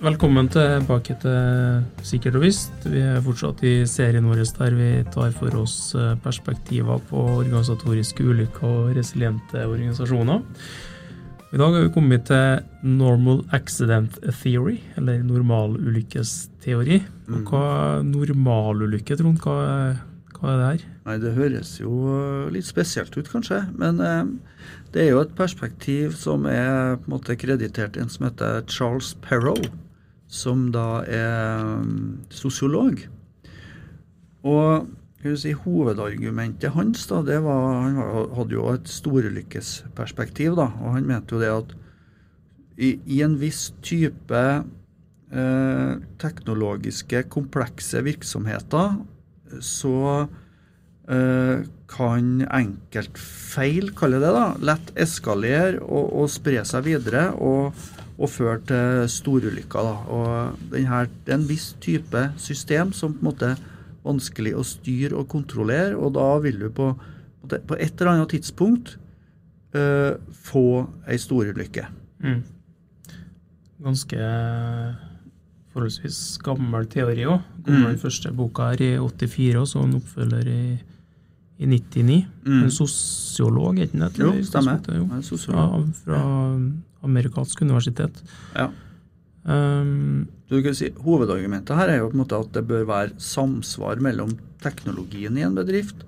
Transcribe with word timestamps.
Velkommen 0.00 0.46
tilbake 0.48 1.12
til 1.20 2.04
Sikkert 2.08 2.38
og 2.38 2.46
visst. 2.46 2.86
Vi 2.88 3.02
er 3.04 3.18
fortsatt 3.20 3.58
i 3.68 3.82
serien 3.84 4.24
vår 4.30 4.38
der 4.56 4.72
vi 4.72 4.86
tar 5.12 5.34
for 5.36 5.52
oss 5.60 5.74
eh, 5.92 6.14
perspektiver 6.24 7.02
på 7.10 7.20
organisatoriske 7.42 8.24
ulykker 8.24 8.64
og 8.64 8.94
resiliente 8.96 9.60
organisasjoner. 9.60 10.40
I 11.52 11.60
dag 11.60 11.76
har 11.76 11.84
vi 11.84 11.92
kommet 11.92 12.24
til 12.30 12.62
normal 12.80 13.42
accident 13.52 14.16
theory, 14.40 14.78
eller 14.96 15.20
normalulykkesteori. 15.20 17.02
Mm. 17.28 17.44
Hva 17.50 17.60
er 17.98 18.08
normalulykke, 18.08 19.18
Trond? 19.20 19.44
Hva, 19.44 19.58
hva 20.38 20.54
er 20.54 20.62
det 20.62 20.70
her? 20.70 20.86
Nei, 21.10 21.18
det 21.26 21.34
høres 21.36 21.74
jo 21.82 21.92
litt 22.56 22.70
spesielt 22.70 23.20
ut, 23.20 23.28
kanskje. 23.28 23.66
Men 23.76 24.00
eh, 24.00 24.24
det 24.96 25.04
er 25.04 25.12
jo 25.12 25.20
et 25.26 25.36
perspektiv 25.36 26.16
som 26.16 26.48
er 26.48 26.96
på 26.96 27.10
en 27.10 27.18
måte 27.18 27.36
kreditert 27.36 28.00
en 28.00 28.08
som 28.08 28.30
heter 28.30 28.64
Charles 28.64 29.12
Perrow, 29.28 29.60
som 30.30 30.68
da 30.74 31.02
er 31.10 31.82
mm, 31.82 32.30
sosiolog. 32.30 33.02
Og 34.46 34.88
si, 35.36 35.52
hovedargumentet 35.52 36.72
hans 36.76 37.04
da, 37.10 37.20
det 37.26 37.40
var, 37.44 37.66
han 37.82 37.98
hadde 38.38 38.56
jo 38.56 38.68
et 38.72 38.88
storulykkesperspektiv. 38.88 40.54
da, 40.56 40.70
og 40.80 40.94
Han 40.96 41.08
mente 41.08 41.34
jo 41.34 41.42
det 41.42 41.50
at 41.52 41.74
i, 42.80 42.94
i 43.04 43.20
en 43.26 43.36
viss 43.40 43.72
type 43.84 44.40
eh, 44.40 45.92
teknologiske, 46.22 47.26
komplekse 47.28 48.00
virksomheter 48.06 48.96
så 49.60 50.28
eh, 51.10 51.66
kan 51.90 52.28
enkeltfeil, 52.46 53.90
kaller 53.98 54.22
det 54.22 54.34
da, 54.36 54.46
lett 54.70 54.92
eskalere 55.04 55.82
og, 55.82 56.14
og 56.22 56.30
spre 56.32 56.62
seg 56.64 56.86
videre 56.86 57.28
og, 57.34 57.74
og 58.20 58.28
føre 58.28 58.60
til 58.68 59.08
storulykker. 59.08 60.06
det 60.70 60.84
er 60.84 61.34
en 61.34 61.48
viss 61.48 61.72
type 61.80 62.26
system 62.36 62.92
som 62.92 63.14
på 63.16 63.22
en 63.22 63.30
måte 63.30 63.52
er 63.54 63.62
vanskelig 64.04 64.54
å 64.56 64.64
styre 64.64 65.16
og 65.20 65.28
kontrollere, 65.28 65.96
og 65.96 66.14
da 66.16 66.28
vil 66.44 66.60
du 66.60 66.68
på, 66.72 66.92
på 67.48 67.76
et 67.76 68.00
eller 68.00 68.12
annet 68.14 68.32
tidspunkt 68.36 68.96
uh, 69.76 70.16
få 70.32 70.64
ei 71.08 71.18
storulykke. 71.20 71.86
Mm. 72.24 72.42
Ganske 73.84 74.30
forholdsvis 75.70 76.20
gammel 76.44 76.88
teori 76.90 77.26
òg. 77.28 77.44
Kom 77.64 77.74
Mm. 77.74 77.86
den 77.86 77.98
første 77.98 78.32
boka 78.32 78.70
her 78.70 78.82
i 78.82 78.98
84, 78.98 79.60
og 79.60 79.68
så 79.68 79.84
en 79.84 79.94
oppfølger 80.00 80.48
i, 80.48 80.78
i 81.60 81.68
99. 81.68 82.20
Mm. 82.46 82.62
En 82.64 82.72
sosiolog, 82.72 83.78
er 83.78 83.88
ikke 83.90 84.00
det? 84.00 84.12
Jo, 84.24 84.30
stemmer. 84.48 84.80
Jo. 84.88 85.06
Er. 85.12 85.88
Fra, 86.04 86.20
amerikansk 87.06 87.62
universitet. 87.66 88.22
Ja. 88.56 88.70
Um, 89.44 90.28
Du 90.50 90.58
kan 90.62 90.74
si, 90.74 90.90
Hovedargumentet 91.04 91.76
her 91.78 91.88
er 91.92 92.00
jo 92.00 92.08
på 92.10 92.16
en 92.18 92.22
måte 92.24 92.38
at 92.42 92.50
det 92.56 92.64
bør 92.68 92.82
være 92.88 93.14
samsvar 93.22 94.00
mellom 94.02 94.32
teknologien 94.60 95.36
i 95.38 95.44
en 95.46 95.54
bedrift 95.56 96.02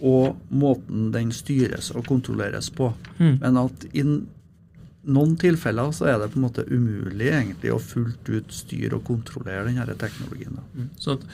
og 0.00 0.36
måten 0.52 1.08
den 1.14 1.32
styres 1.32 1.90
og 1.96 2.04
kontrolleres 2.08 2.70
på. 2.70 2.92
mm, 3.18 3.38
Men 3.40 3.56
at 3.56 3.86
i 3.92 4.04
noen 4.04 5.36
tilfeller 5.40 5.92
så 5.96 6.10
er 6.12 6.18
det 6.20 6.30
på 6.32 6.40
en 6.40 6.46
måte 6.46 6.66
umulig 6.68 7.30
egentlig 7.32 7.72
å 7.72 7.80
fullt 7.80 8.28
ut 8.28 8.52
styre 8.52 8.98
og 8.98 9.04
kontrollere 9.08 9.66
den 9.68 9.80
her 9.80 9.92
teknologien. 9.94 10.58
Mm. 10.74 10.90
Så 11.00 11.16
at 11.16 11.24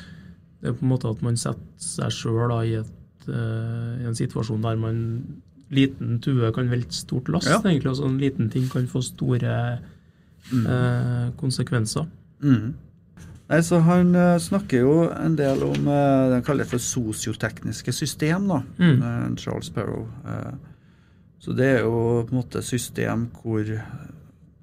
det 0.60 0.70
er 0.70 0.78
på 0.78 0.86
en 0.86 0.92
måte 0.94 1.10
at 1.10 1.22
man 1.22 1.36
setter 1.36 1.82
seg 1.82 2.14
sjøl 2.14 2.54
i, 2.62 2.76
et, 2.80 2.92
eh, 3.28 4.02
i 4.02 4.06
en 4.08 4.14
situasjon 4.18 4.62
der 4.62 4.76
man 4.80 5.00
liten 5.70 6.20
tue 6.22 6.52
kan 6.54 6.68
velte 6.70 6.94
stort 6.94 7.28
last, 7.28 7.48
Ja. 7.50 7.58
egentlig. 7.64 7.90
Og 7.90 7.96
så 7.96 8.06
en 8.06 8.18
liten 8.22 8.50
ting 8.50 8.68
kan 8.70 8.86
få 8.86 9.02
store 9.02 9.78
eh, 10.52 11.30
konsekvenser. 11.40 12.06
Mm. 12.42 12.74
Nei, 13.48 13.60
så 13.62 13.80
Han 13.82 14.14
eh, 14.14 14.38
snakker 14.38 14.80
jo 14.80 15.10
en 15.10 15.36
del 15.38 15.62
om 15.62 15.84
det 15.84 16.34
han 16.34 16.42
kaller 16.46 16.64
for 16.66 16.78
sosiotekniske 16.78 17.92
system, 17.92 18.48
da, 18.48 18.62
Mm. 18.78 19.36
Charles 19.36 19.70
Perrow. 19.70 20.06
Så 21.38 21.52
det 21.54 21.66
er 21.66 21.80
jo 21.82 22.24
på 22.26 22.32
en 22.32 22.38
måte 22.42 22.62
system 22.62 23.28
hvor 23.42 23.62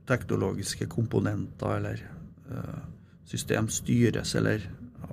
teknologiske 0.07 0.85
komponenter 0.91 1.77
eller 1.77 2.01
system 3.25 3.69
styres 3.69 4.35
eller 4.35 4.59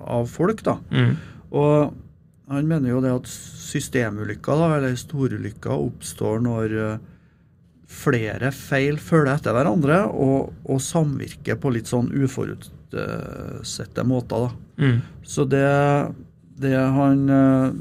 av 0.07 0.27
folk, 0.27 0.63
da. 0.63 0.77
Mm. 0.91 1.15
Og 1.51 1.93
han 2.51 2.67
mener 2.67 2.91
jo 2.91 2.99
det 3.03 3.11
at 3.15 3.29
systemulykker, 3.31 4.61
eller 4.77 4.95
storulykker, 4.99 5.71
oppstår 5.71 6.41
når 6.43 6.75
eh, 6.83 6.97
flere 7.91 8.51
feil 8.55 8.99
følger 9.03 9.33
etter 9.37 9.55
hverandre 9.55 10.01
og, 10.11 10.51
og 10.67 10.79
samvirker 10.83 11.57
på 11.59 11.71
litt 11.75 11.89
sånn 11.91 12.11
uforutsette 12.91 14.03
måter. 14.07 14.47
da. 14.47 14.51
Mm. 14.83 15.01
Så 15.23 15.45
det, 15.49 15.65
det 16.61 16.75
han 16.77 17.23
eh, 17.29 17.71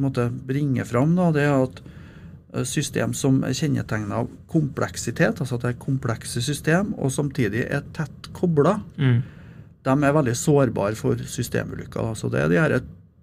måtte 0.00 0.28
bringe 0.30 0.84
fram, 0.88 1.14
da, 1.18 1.30
det 1.34 1.46
er 1.46 1.56
at 1.64 1.82
eh, 1.84 2.64
system 2.68 3.14
som 3.16 3.42
er 3.46 3.54
kjennetegna 3.56 4.22
av 4.22 4.30
kompleksitet, 4.50 5.40
altså 5.42 5.58
at 5.58 5.66
det 5.66 5.74
er 5.74 5.82
komplekse 5.82 6.42
system, 6.44 6.94
og 6.98 7.12
samtidig 7.14 7.66
er 7.68 7.86
tett 7.96 8.30
kobla, 8.36 8.78
Mm. 9.00 9.20
de 9.86 9.92
er 10.04 10.12
veldig 10.12 10.34
sårbare 10.36 10.94
for 10.98 11.16
systemulykker. 11.24 12.14
Så 12.14 12.28
det 12.30 12.42
er, 12.42 12.48
de 12.52 12.58
her, 12.60 12.80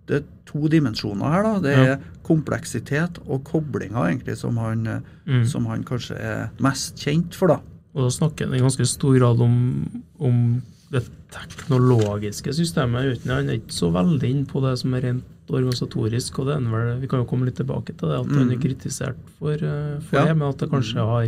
det 0.07 0.15
er 0.21 0.25
to 0.45 0.67
dimensjoner 0.71 1.31
her. 1.31 1.43
da. 1.43 1.59
Det 1.59 1.71
Ja. 1.77 1.83
er 1.93 1.99
kompleksitet 2.23 3.19
og 3.27 3.43
koblinger 3.43 4.07
egentlig 4.09 4.37
som 4.37 4.57
han, 4.57 4.87
eh, 4.87 4.99
Mm. 5.27 5.45
som 5.45 5.65
han 5.65 5.83
kanskje 5.83 6.17
er 6.19 6.49
mest 6.59 6.95
kjent 6.97 7.33
for. 7.35 7.47
da. 7.47 7.59
Og 7.95 8.03
da 8.03 8.09
snakker 8.09 8.45
han 8.45 8.53
i 8.55 8.59
ganske 8.59 8.85
stor 8.87 9.17
grad 9.17 9.39
om, 9.41 10.03
om 10.19 10.61
det 10.91 11.03
teknologiske 11.31 12.53
systemet. 12.53 13.17
uten 13.17 13.31
Han 13.35 13.49
er 13.49 13.57
ikke 13.59 13.73
så 13.75 13.91
veldig 13.91 14.29
inn 14.29 14.45
på 14.45 14.61
det 14.63 14.77
som 14.79 14.93
er 14.93 15.01
rent 15.01 15.23
organisatorisk. 15.49 16.39
og 16.39 16.45
det 16.47 16.55
er 16.55 16.69
vel, 16.71 16.99
Vi 17.01 17.07
kan 17.07 17.19
jo 17.19 17.25
komme 17.25 17.45
litt 17.45 17.55
tilbake 17.55 17.95
til 17.97 18.07
det, 18.09 18.19
at 18.19 18.25
han 18.31 18.51
er 18.51 18.55
Mm. 18.55 18.61
kritisert 18.61 19.15
for, 19.39 19.53
eh, 19.53 19.99
for 19.99 20.15
Ja. 20.17 20.25
det, 20.25 20.37
men 20.37 20.49
at 20.49 20.57
det 20.57 20.69
kanskje 20.69 20.95
har, 20.95 21.27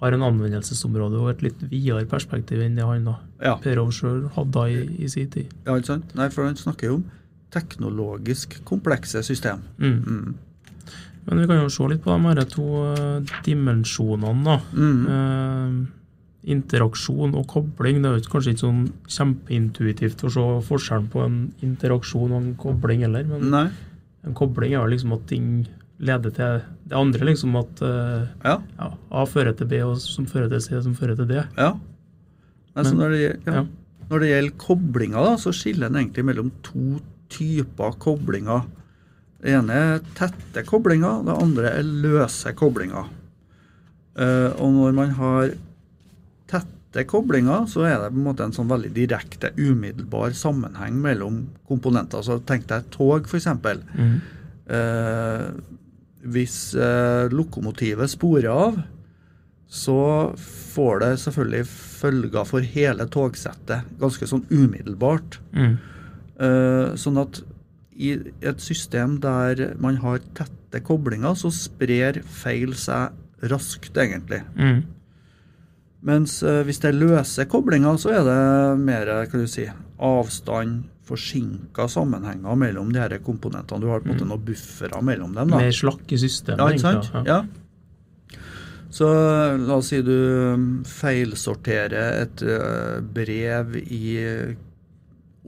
har 0.00 0.12
en 0.14 0.20
anvendelsesområde 0.22 1.18
og 1.20 1.30
et 1.30 1.42
litt 1.42 1.58
videre 1.70 2.04
perspektiv 2.06 2.60
enn 2.64 2.76
det 2.76 2.84
han 2.84 3.04
da, 3.04 3.16
Ja. 3.42 3.56
Per 3.56 3.76
sjøl 3.90 4.30
hadde 4.30 4.56
i, 4.70 5.04
i 5.04 5.06
sin 5.08 5.28
tid. 5.28 5.46
ja, 5.66 5.72
ikke 5.74 5.86
sant? 5.86 6.14
Nei, 6.14 6.28
for 6.28 6.44
han 6.44 6.54
snakker 6.54 6.82
jo 6.82 6.94
om 6.96 7.04
teknologisk 7.54 8.58
komplekse 8.68 9.22
system. 9.24 9.62
Mm. 9.78 10.02
Mm. 10.06 10.34
Men 11.28 11.40
vi 11.42 11.46
kan 11.50 11.58
jo 11.62 11.68
se 11.72 11.86
litt 11.90 12.02
på 12.04 12.14
de 12.14 12.28
her 12.28 12.44
to 12.48 12.66
eh, 12.94 13.20
dimensjonene. 13.44 14.44
da. 14.44 14.58
Mm. 14.72 15.06
Eh, 15.16 15.94
interaksjon 16.48 17.34
og 17.36 17.46
kobling. 17.50 17.98
Det 18.02 18.08
er 18.10 18.20
jo 18.20 18.30
kanskje 18.32 18.54
ikke 18.54 18.64
sånn 18.64 18.84
kjempeintuitivt 19.10 20.22
å 20.24 20.30
se 20.32 20.44
forskjellen 20.68 21.08
på 21.12 21.24
en 21.26 21.38
interaksjon 21.66 22.30
og 22.32 22.38
en 22.40 22.54
kobling 22.60 23.02
heller, 23.04 23.26
men 23.28 23.50
Nei. 23.52 23.66
en 24.24 24.34
kobling 24.38 24.72
er 24.72 24.78
jo 24.80 24.92
liksom 24.94 25.12
at 25.18 25.26
ting 25.28 25.66
leder 25.98 26.30
til 26.30 26.60
det 26.88 26.94
andre, 26.96 27.26
liksom 27.26 27.56
at 27.58 27.82
eh, 27.82 28.28
Ja. 28.46 28.54
ja, 28.78 28.88
A 29.10 29.24
fører 29.26 29.52
til 29.58 29.66
B, 29.66 29.80
og 29.82 29.98
som 29.98 30.26
fører 30.30 30.48
til 30.48 30.60
C, 30.62 30.80
som 30.82 30.94
fører 30.94 31.16
til 31.18 31.26
D. 31.26 31.42
ja. 31.58 31.72
Altså, 32.78 32.94
Men- 32.94 32.98
når, 33.02 33.10
det, 33.10 33.40
ja. 33.46 33.64
når 34.08 34.20
det 34.20 34.28
gjelder 34.30 34.56
koblinger, 34.56 35.24
da, 35.24 35.34
så 35.36 35.50
skiller 35.52 35.86
en 35.90 35.96
egentlig 35.96 36.24
mellom 36.24 36.52
to 36.62 37.00
typer 37.32 37.96
koblinger. 38.00 38.66
Det 39.38 39.54
ene 39.54 39.78
er 39.78 40.04
tette 40.18 40.64
koblinger, 40.66 41.22
det 41.26 41.36
andre 41.36 41.72
er 41.78 41.86
løse 42.06 42.52
koblinger. 42.58 43.10
Eh, 44.18 44.50
og 44.58 44.74
når 44.74 44.96
man 44.96 45.14
har 45.18 45.52
tette 46.50 47.04
koblinger, 47.06 47.68
så 47.70 47.84
er 47.86 47.98
det 48.00 48.12
på 48.14 48.18
en 48.18 48.26
måte 48.26 48.46
en 48.48 48.56
sånn 48.56 48.70
veldig 48.70 48.90
direkte, 48.96 49.52
umiddelbar 49.58 50.34
sammenheng 50.36 50.98
mellom 51.04 51.44
komponenter. 51.70 52.24
Så 52.26 52.40
tenk 52.48 52.66
deg 52.70 52.82
et 52.82 52.92
tog, 52.94 53.28
f.eks. 53.28 53.50
Mm. 53.94 54.14
Eh, 54.74 55.44
hvis 56.28 56.58
eh, 56.74 57.28
lokomotivet 57.30 58.10
sporer 58.10 58.50
av, 58.50 58.80
så 59.68 60.32
får 60.38 61.02
det 61.02 61.12
selvfølgelig 61.20 61.68
følger 61.68 62.48
for 62.48 62.64
hele 62.64 63.04
togsettet 63.12 63.86
ganske 64.00 64.28
sånn 64.30 64.46
umiddelbart. 64.48 65.38
Mm. 65.52 65.76
Eh, 66.38 66.92
sånn 67.00 67.18
at 67.18 67.40
i 67.98 68.12
et 68.46 68.60
system 68.62 69.16
der 69.22 69.72
man 69.82 69.96
har 70.04 70.20
tette 70.38 70.80
koblinger, 70.86 71.34
så 71.34 71.50
sprer 71.50 72.20
feil 72.22 72.76
seg 72.78 73.10
raskt, 73.50 73.96
egentlig. 73.98 74.44
Mm. 74.58 74.84
Mens 76.06 76.36
eh, 76.46 76.60
hvis 76.66 76.78
det 76.84 76.92
er 76.92 77.00
løse 77.00 77.46
koblinger, 77.50 77.98
så 77.98 78.12
er 78.20 78.22
det 78.28 78.38
mer 78.84 79.10
kan 79.30 79.42
du 79.42 79.50
si, 79.50 79.66
avstand, 79.98 80.84
forsinka 81.08 81.86
sammenhenger 81.90 82.54
mellom 82.60 82.90
de 82.92 83.00
her 83.00 83.16
komponentene. 83.24 83.80
Du 83.80 83.88
har 83.90 84.02
på 84.04 84.10
en 84.10 84.14
måte 84.14 84.26
noen 84.28 84.44
buffere 84.44 85.00
mellom 85.02 85.32
dem. 85.34 85.48
da. 85.50 85.62
Mer 85.64 85.72
slakk 85.74 86.04
i 86.12 86.18
systemet, 86.20 86.60
Ja, 86.60 86.68
ikke 86.68 86.84
sant? 86.84 87.08
egentlig. 87.08 87.32
Ja. 87.32 87.42
Så 88.92 89.08
la 89.60 89.74
oss 89.76 89.90
si 89.90 89.98
du 90.04 90.14
um, 90.54 90.68
feilsorterer 90.88 92.22
et 92.22 92.42
uh, 92.44 93.00
brev 93.04 93.74
i 93.80 94.04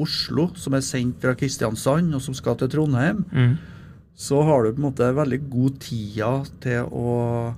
Oslo 0.01 0.49
som 0.57 0.75
er 0.75 0.85
sendt 0.87 1.21
fra 1.23 1.35
Kristiansand 1.39 2.15
og 2.17 2.23
som 2.25 2.35
skal 2.35 2.57
til 2.61 2.69
Trondheim. 2.73 3.25
Mm. 3.33 3.59
Så 4.21 4.43
har 4.45 4.65
du 4.65 4.73
på 4.73 4.81
en 4.83 4.89
måte 4.91 5.11
veldig 5.17 5.41
god 5.51 5.79
tida 5.81 6.31
til 6.61 6.89
å 6.93 7.55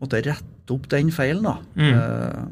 måte, 0.00 0.20
rette 0.24 0.72
opp 0.72 0.86
den 0.88 1.10
feilen. 1.12 1.42
da. 1.42 1.56
Mm. 1.76 1.94
Eh, 1.94 2.44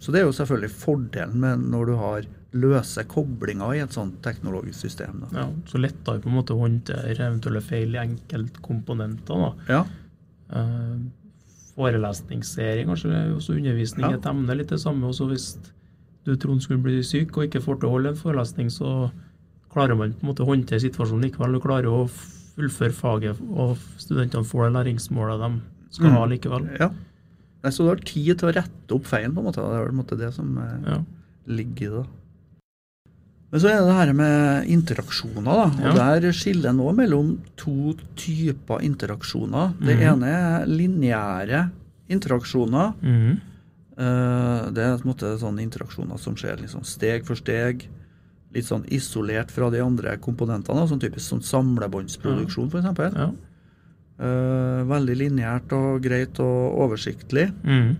Så 0.00 0.12
det 0.12 0.20
er 0.22 0.24
jo 0.24 0.32
selvfølgelig 0.32 0.70
fordelen 0.80 1.40
med 1.42 1.58
når 1.70 1.86
du 1.90 1.94
har 2.00 2.22
løse 2.56 3.02
koblinger 3.06 3.74
i 3.76 3.80
et 3.84 3.92
sånt 3.92 4.22
teknologisk 4.24 4.80
system. 4.86 5.20
Da. 5.30 5.42
Ja, 5.42 5.48
Så 5.66 5.78
lettere 5.78 6.22
på 6.22 6.26
en 6.30 6.34
måte 6.38 6.54
å 6.56 6.60
håndtere 6.62 7.18
eventuelle 7.18 7.60
feil 7.60 7.94
i 7.94 7.98
enkeltkomponenter. 8.06 9.36
da. 9.36 9.52
Ja. 9.68 9.84
Eh, 10.56 10.96
forelesningsserie, 11.76 12.86
kanskje 12.88 13.12
også 13.36 13.54
undervisning 13.56 14.10
Ja. 14.10 14.16
et 14.16 14.26
emne, 14.26 14.56
litt 14.56 14.68
det 14.68 14.80
samme. 14.80 15.06
Også 15.08 15.28
hvis 15.28 15.56
du 16.26 16.36
Trond 16.36 16.60
skulle 16.62 16.82
bli 16.82 17.00
syk 17.02 17.36
og 17.36 17.46
ikke 17.48 17.62
får 17.64 17.80
til 17.80 17.88
å 17.88 17.92
holde 17.94 18.08
en 18.12 18.16
forelesning, 18.20 18.68
så 18.70 19.10
klarer 19.72 19.96
man 19.96 20.12
på 20.12 20.24
en 20.26 20.28
måte 20.34 20.42
å 20.44 20.48
håndtere 20.50 20.80
situasjonen 20.82 21.24
likevel. 21.28 21.52
Du 21.56 21.60
klarer 21.60 21.86
å 21.88 22.08
fullføre 22.10 22.92
faget, 22.92 23.40
og 23.54 23.76
studentene 23.98 24.44
får 24.44 24.66
det 24.68 24.74
læringsmålet 24.76 25.40
de 25.40 25.60
skal 25.90 26.10
Mm. 26.10 26.16
ha 26.16 26.24
likevel. 26.26 26.68
ja. 26.80 26.90
Så 27.70 27.84
du 27.84 27.88
har 27.88 27.96
tid 27.96 28.38
til 28.38 28.48
å 28.48 28.54
rette 28.54 28.94
opp 28.94 29.04
feilen, 29.04 29.34
på 29.34 29.38
en 29.40 29.44
måte. 29.44 29.56
Det 29.60 29.76
er 29.80 29.84
på 29.86 29.92
en 29.92 30.00
måte 30.04 30.18
det 30.18 30.32
som 30.34 30.58
eh, 30.58 30.90
Ja. 30.92 30.98
ligger 31.46 31.86
i 31.86 31.90
det. 32.02 32.06
Men 33.52 33.60
så 33.60 33.66
er 33.68 33.78
det 33.80 33.86
det 33.86 33.94
her 33.98 34.12
med 34.12 34.66
interaksjoner, 34.68 35.44
da. 35.44 35.64
Og 35.90 35.96
Ja. 35.96 36.18
der 36.20 36.30
skiller 36.32 36.72
nå 36.72 36.94
mellom 36.94 37.38
to 37.56 37.94
typer 38.16 38.78
interaksjoner. 38.80 39.74
Det 39.80 39.96
mm. 39.96 40.02
ene 40.02 40.26
er 40.26 40.66
lineære 40.66 41.70
interaksjoner. 42.08 42.94
Mhm. 43.02 43.40
Eh, 44.00 44.70
Det 44.72 44.84
er 44.84 45.06
måte 45.08 45.34
sånne 45.40 45.64
interaksjoner 45.66 46.20
som 46.20 46.36
skjer 46.38 46.62
liksom 46.62 46.86
steg 46.88 47.26
for 47.28 47.38
steg. 47.38 47.86
Litt 48.54 48.66
sånn 48.66 48.86
isolert 48.90 49.52
fra 49.54 49.70
de 49.70 49.82
andre 49.84 50.16
komponentene. 50.22 50.88
Sånn 50.88 51.02
typisk 51.02 51.26
sånn 51.28 51.44
samlebåndsproduksjon, 51.46 52.70
f.eks. 52.72 53.14
Ja. 53.14 53.30
Uh, 54.20 54.82
veldig 54.84 55.14
lineært 55.16 55.70
og 55.72 56.02
greit 56.04 56.36
og 56.44 56.74
oversiktlig. 56.84 57.46
Mm. 57.64 57.94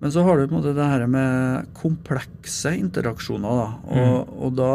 Men 0.00 0.10
så 0.10 0.24
har 0.26 0.38
du 0.40 0.48
på 0.48 0.56
en 0.56 0.58
måte 0.58 0.72
det 0.74 0.88
her 0.90 1.04
med 1.06 1.68
komplekse 1.76 2.72
interaksjoner. 2.80 3.60
da, 3.60 3.68
Og, 4.00 4.32
og 4.40 4.56
da 4.58 4.72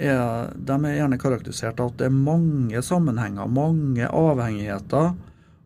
er 0.00 0.50
de 0.56 0.76
er 0.76 0.98
gjerne 0.98 1.20
karakterisert 1.22 1.80
av 1.80 1.92
at 1.92 2.02
det 2.02 2.10
er 2.10 2.16
mange 2.16 2.82
sammenhenger, 2.84 3.48
mange 3.48 4.08
avhengigheter. 4.08 5.14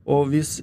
Og 0.06 0.28
hvis 0.30 0.58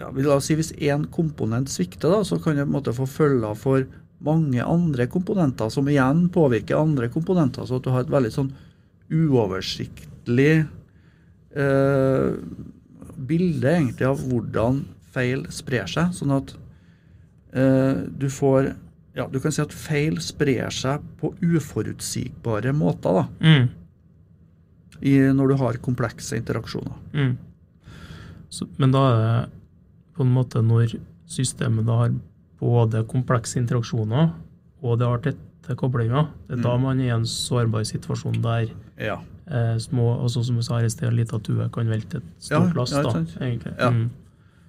ja, 0.00 0.08
vi 0.16 0.24
la 0.24 0.38
oss 0.40 0.48
si 0.48 0.56
hvis 0.58 0.72
én 0.80 1.04
komponent 1.12 1.68
svikter, 1.70 2.08
da, 2.14 2.22
så 2.24 2.38
kan 2.40 2.56
det 2.56 2.64
på 2.66 2.70
en 2.72 2.76
måte 2.78 2.94
få 2.96 3.06
følger 3.08 3.58
for 3.58 3.84
mange 4.24 4.60
andre 4.64 5.06
komponenter, 5.12 5.70
som 5.72 5.86
igjen 5.88 6.26
påvirker 6.32 6.76
andre 6.80 7.08
komponenter. 7.12 7.64
Så 7.68 7.78
at 7.78 7.84
du 7.86 7.92
har 7.94 8.04
et 8.04 8.12
veldig 8.12 8.32
sånn 8.34 8.50
uoversiktlig 9.10 10.66
eh, 11.56 12.32
bilde 13.30 13.72
egentlig 13.76 14.06
av 14.08 14.20
hvordan 14.28 14.82
feil 15.14 15.44
sprer 15.52 15.88
seg. 15.90 16.12
Sånn 16.16 16.34
at 16.36 16.54
eh, 17.56 18.06
du 18.20 18.28
får 18.32 18.72
Ja, 19.18 19.24
du 19.26 19.40
kan 19.42 19.50
si 19.52 19.58
at 19.60 19.72
feil 19.74 20.20
sprer 20.22 20.70
seg 20.70 21.02
på 21.18 21.32
uforutsigbare 21.42 22.70
måter 22.78 23.16
da, 23.16 23.24
Mm. 23.42 23.64
i, 25.02 25.16
når 25.34 25.48
du 25.48 25.54
har 25.58 25.80
komplekse 25.82 26.36
interaksjoner. 26.38 26.94
Mm. 27.12 27.32
Så, 28.48 28.68
men 28.78 28.92
da 28.94 29.02
er 29.10 29.16
det 29.18 29.59
på 30.20 30.26
en 30.28 30.34
måte 30.36 30.60
når 30.64 30.92
systemet 31.30 31.86
da 31.88 31.96
har 32.04 32.14
både 32.60 33.00
komplekse 33.08 33.56
interaksjoner 33.60 34.34
og 34.84 34.98
det 35.00 35.08
har 35.08 35.22
tette 35.24 35.76
koblinger, 35.80 36.28
det 36.48 36.58
er 36.58 36.62
da 36.64 36.76
Mm. 36.76 36.82
man 36.82 37.00
er 37.00 37.04
i 37.08 37.14
en 37.14 37.24
sårbar 37.28 37.84
situasjon 37.88 38.40
der 38.42 38.68
Ja. 38.98 39.18
eh, 39.50 39.76
små, 39.78 40.20
altså 40.22 40.44
som 40.44 40.56
jeg 40.56 40.64
sa 40.64 40.88
sted, 40.88 41.08
en 41.08 41.16
liten 41.16 41.40
tue 41.42 41.68
kan 41.72 41.88
velte 41.88 42.16
et 42.20 42.22
stort 42.38 42.68
Ja, 42.68 42.80
lass. 42.80 42.92
ja, 42.92 43.02
da, 43.02 43.24
egentlig. 43.40 43.74
Mm. 43.78 44.10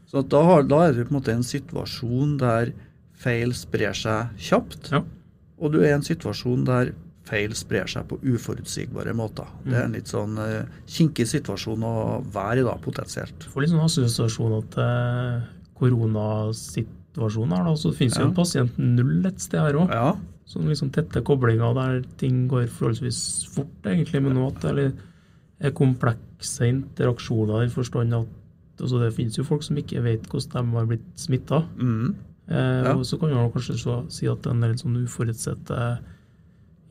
Så 0.07 0.21
da, 0.27 0.43
har, 0.43 0.63
da 0.63 0.79
er 0.87 0.93
du 0.93 1.03
på 1.05 1.11
en 1.15 1.21
måte 1.21 1.33
en 1.33 1.43
situasjon 1.43 2.37
der 2.39 2.71
feil 3.13 3.51
sprer 3.53 3.93
seg 3.93 4.29
kjapt, 4.37 4.91
Ja. 4.91 5.03
og 5.59 5.71
du 5.71 5.79
er 5.81 5.87
i 5.91 5.95
en 5.95 6.01
situasjon 6.01 6.65
der 6.65 6.93
feil 7.31 7.55
sprer 7.57 7.87
seg 7.89 8.05
på 8.11 8.19
uforutsigbare 8.33 9.13
måter. 9.17 9.47
Det 9.65 9.73
er 9.79 9.85
en 9.87 9.95
litt 9.95 10.11
sånn 10.11 10.35
eh, 10.43 10.65
kinkig 10.91 11.25
situasjon 11.31 11.83
å 11.87 11.95
være 12.35 12.61
i 12.61 12.67
da, 12.67 12.75
potensielt. 12.83 13.47
Får 13.53 13.63
litt 13.65 13.71
sånn 13.73 13.85
assosiasjoner 13.87 14.67
til 14.75 15.41
koronasituasjonen 15.81 17.55
her, 17.57 17.63
da. 17.69 17.75
Så 17.79 17.91
finnes 17.95 18.15
finnes 18.15 18.19
jo 18.19 18.27
en 18.29 18.35
pasient 18.37 18.77
null 18.81 19.25
et 19.29 19.39
sted 19.43 19.59
her 19.63 19.79
òg. 19.81 19.93
Ja, 19.95 20.11
Sånn 20.51 20.65
liksom 20.67 20.89
tette 20.91 21.21
koblinger 21.23 21.71
der 21.77 22.01
ting 22.19 22.41
går 22.51 22.65
forholdsvis 22.75 23.19
fort, 23.53 23.85
egentlig, 23.87 24.19
men 24.25 24.33
nå 24.35 24.49
at 24.49 24.57
det 24.65 24.71
er- 24.89 24.97
er 25.67 25.71
komplekse 25.71 26.65
interaksjoner 26.67 27.63
i 27.63 27.69
forstand 27.69 28.13
at 28.13 28.27
altså 28.81 28.99
Det 28.99 29.13
finnes 29.13 29.37
jo 29.37 29.43
folk 29.43 29.61
som 29.63 29.77
ikke 29.77 30.01
vet 30.03 30.23
hvordan 30.27 30.71
de 30.71 30.77
har 30.77 30.85
blitt 30.87 31.15
smitta. 31.15 31.63
mm, 31.77 32.15
Eh, 32.49 32.91
Og 32.97 33.05
så 33.05 33.17
kan 33.19 33.29
man 33.33 33.49
kanskje 33.51 33.77
så, 33.79 34.11
si 34.11 34.27
at 34.27 34.41
det 34.41 34.47
er 34.47 34.51
en 34.55 34.59
del 34.61 34.73
sånn 34.75 34.97
uforutsette 35.05 35.99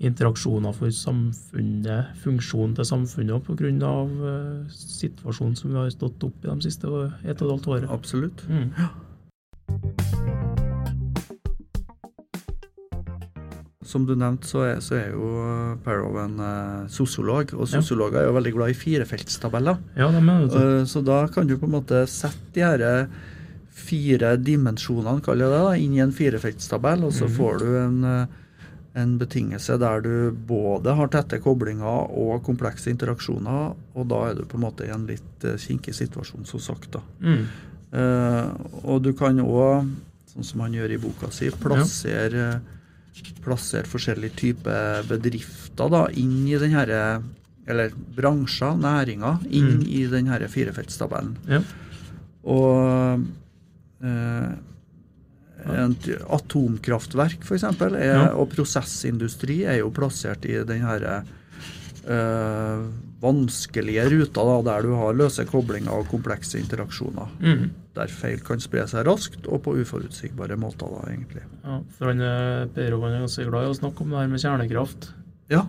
interaksjoner 0.00 0.72
for 0.76 0.92
samfunnet, 0.94 2.14
funksjonen 2.24 2.74
til 2.78 2.88
samfunnet 2.88 3.44
pga. 3.44 3.92
Uh, 4.08 4.64
situasjonen 4.72 5.56
som 5.58 5.70
vi 5.70 5.78
har 5.78 5.92
stått 5.92 6.24
opp 6.24 6.44
i 6.44 6.48
de 6.48 6.58
siste 6.64 6.88
et 6.88 6.92
og 6.92 7.28
et 7.28 7.44
halvt 7.44 7.68
året. 7.68 7.90
absolutt. 7.90 8.44
Mm. 8.48 8.72
Som 13.90 14.04
du 14.06 14.14
nevnte, 14.14 14.46
så 14.46 14.62
er, 14.68 14.80
så 14.84 14.94
er 15.00 15.08
jo 15.10 15.28
eh, 15.42 15.78
Parrow 15.82 16.14
en 16.22 16.36
uh, 16.38 16.86
sosiolog, 16.92 17.56
og 17.56 17.66
sosiologer 17.66 18.20
er 18.20 18.28
jo 18.28 18.36
veldig 18.36 18.52
glad 18.54 18.70
i 18.70 18.76
firefeltstabeller. 18.78 19.80
Ja, 19.98 20.10
det 20.14 20.20
mener 20.22 20.46
du. 20.46 20.54
Uh, 20.54 20.84
så 20.86 21.02
da 21.02 21.24
kan 21.32 21.48
du 21.48 21.56
på 21.58 21.66
en 21.66 21.74
måte 21.74 22.04
sette 22.06 22.54
de 22.54 22.62
her 22.62 22.84
eh, 22.86 23.16
fire 23.80 24.36
dimensjonene, 24.38 25.24
kaller 25.24 25.48
jeg 25.48 25.54
det, 25.54 25.64
da, 25.64 25.74
inn 25.80 25.96
i 25.96 26.04
en 26.04 26.14
firefeltstabell, 26.14 27.02
og 27.08 27.16
så 27.16 27.26
mm. 27.26 27.34
får 27.34 27.58
du 27.62 27.66
en, 27.80 27.98
eh, 28.06 28.38
en 28.98 29.18
betingelse 29.20 29.76
der 29.78 30.00
du 30.02 30.12
både 30.34 30.94
har 30.98 31.08
tette 31.12 31.38
koblinger 31.38 32.10
og 32.10 32.42
komplekse 32.42 32.90
interaksjoner, 32.90 33.74
og 33.94 34.08
da 34.10 34.22
er 34.30 34.34
du 34.40 34.44
på 34.50 34.58
en 34.58 34.64
måte 34.64 34.86
i 34.88 34.90
en 34.90 35.06
litt 35.06 35.44
eh, 35.46 35.54
kinkig 35.62 35.94
situasjon, 35.94 36.44
som 36.48 36.60
sagt. 36.60 36.90
da. 36.96 37.02
Mm. 37.22 37.44
Uh, 37.90 38.46
og 38.86 39.00
du 39.02 39.12
kan 39.18 39.38
òg, 39.42 39.86
sånn 40.30 40.46
som 40.46 40.60
han 40.62 40.74
gjør 40.74 40.92
i 40.94 40.98
boka 41.02 41.30
si, 41.34 41.48
plassere, 41.50 42.60
plassere 43.42 43.86
forskjellige 43.90 44.36
typer 44.38 45.02
bedrifter 45.10 45.90
da, 45.90 46.04
inn 46.14 46.46
i 46.46 46.58
den 46.58 46.70
herre 46.74 47.22
Eller 47.70 47.90
bransjer, 48.16 48.74
næringer, 48.78 49.44
inn 49.50 49.76
Mm. 49.78 49.82
i 49.86 50.06
den 50.10 50.26
herre 50.26 50.48
firefeltstabellen. 50.48 51.36
Ja. 51.46 51.60
Og 52.42 53.20
eh, 54.02 54.48
atomkraftverk, 56.30 57.44
f.eks., 57.44 57.62
Ja. 58.00 58.32
og 58.34 58.50
prosessindustri 58.54 59.62
er 59.64 59.78
jo 59.80 59.90
plassert 59.90 60.44
i 60.48 60.56
den 60.64 60.80
herre 60.84 61.22
øh, 62.08 62.86
vanskelige 63.20 64.06
ruta, 64.10 64.44
da, 64.48 64.56
der 64.70 64.82
du 64.86 64.94
har 64.96 65.12
løse 65.18 65.44
koblinger 65.44 65.92
og 65.92 66.08
komplekse 66.08 66.58
interaksjoner. 66.58 67.28
Mm. 67.40 67.70
Der 67.94 68.06
feil 68.08 68.40
kan 68.46 68.60
spre 68.62 68.86
seg 68.88 69.04
raskt 69.06 69.46
og 69.50 69.62
på 69.66 69.74
uforutsigbare 69.82 70.56
måter, 70.56 70.88
da, 70.88 71.02
egentlig. 71.10 71.42
Ja, 71.64 71.80
for 71.98 72.06
han, 72.12 72.20
eh, 72.24 72.66
Per 72.74 72.94
Ovan 72.96 73.12
er 73.18 73.26
ganske 73.26 73.44
glad 73.50 73.66
i 73.66 73.72
å 73.74 73.76
snakke 73.80 74.00
om 74.06 74.10
det 74.14 74.18
her 74.22 74.28
med 74.32 74.40
kjernekraft. 74.40 75.10
Ja, 75.50 75.66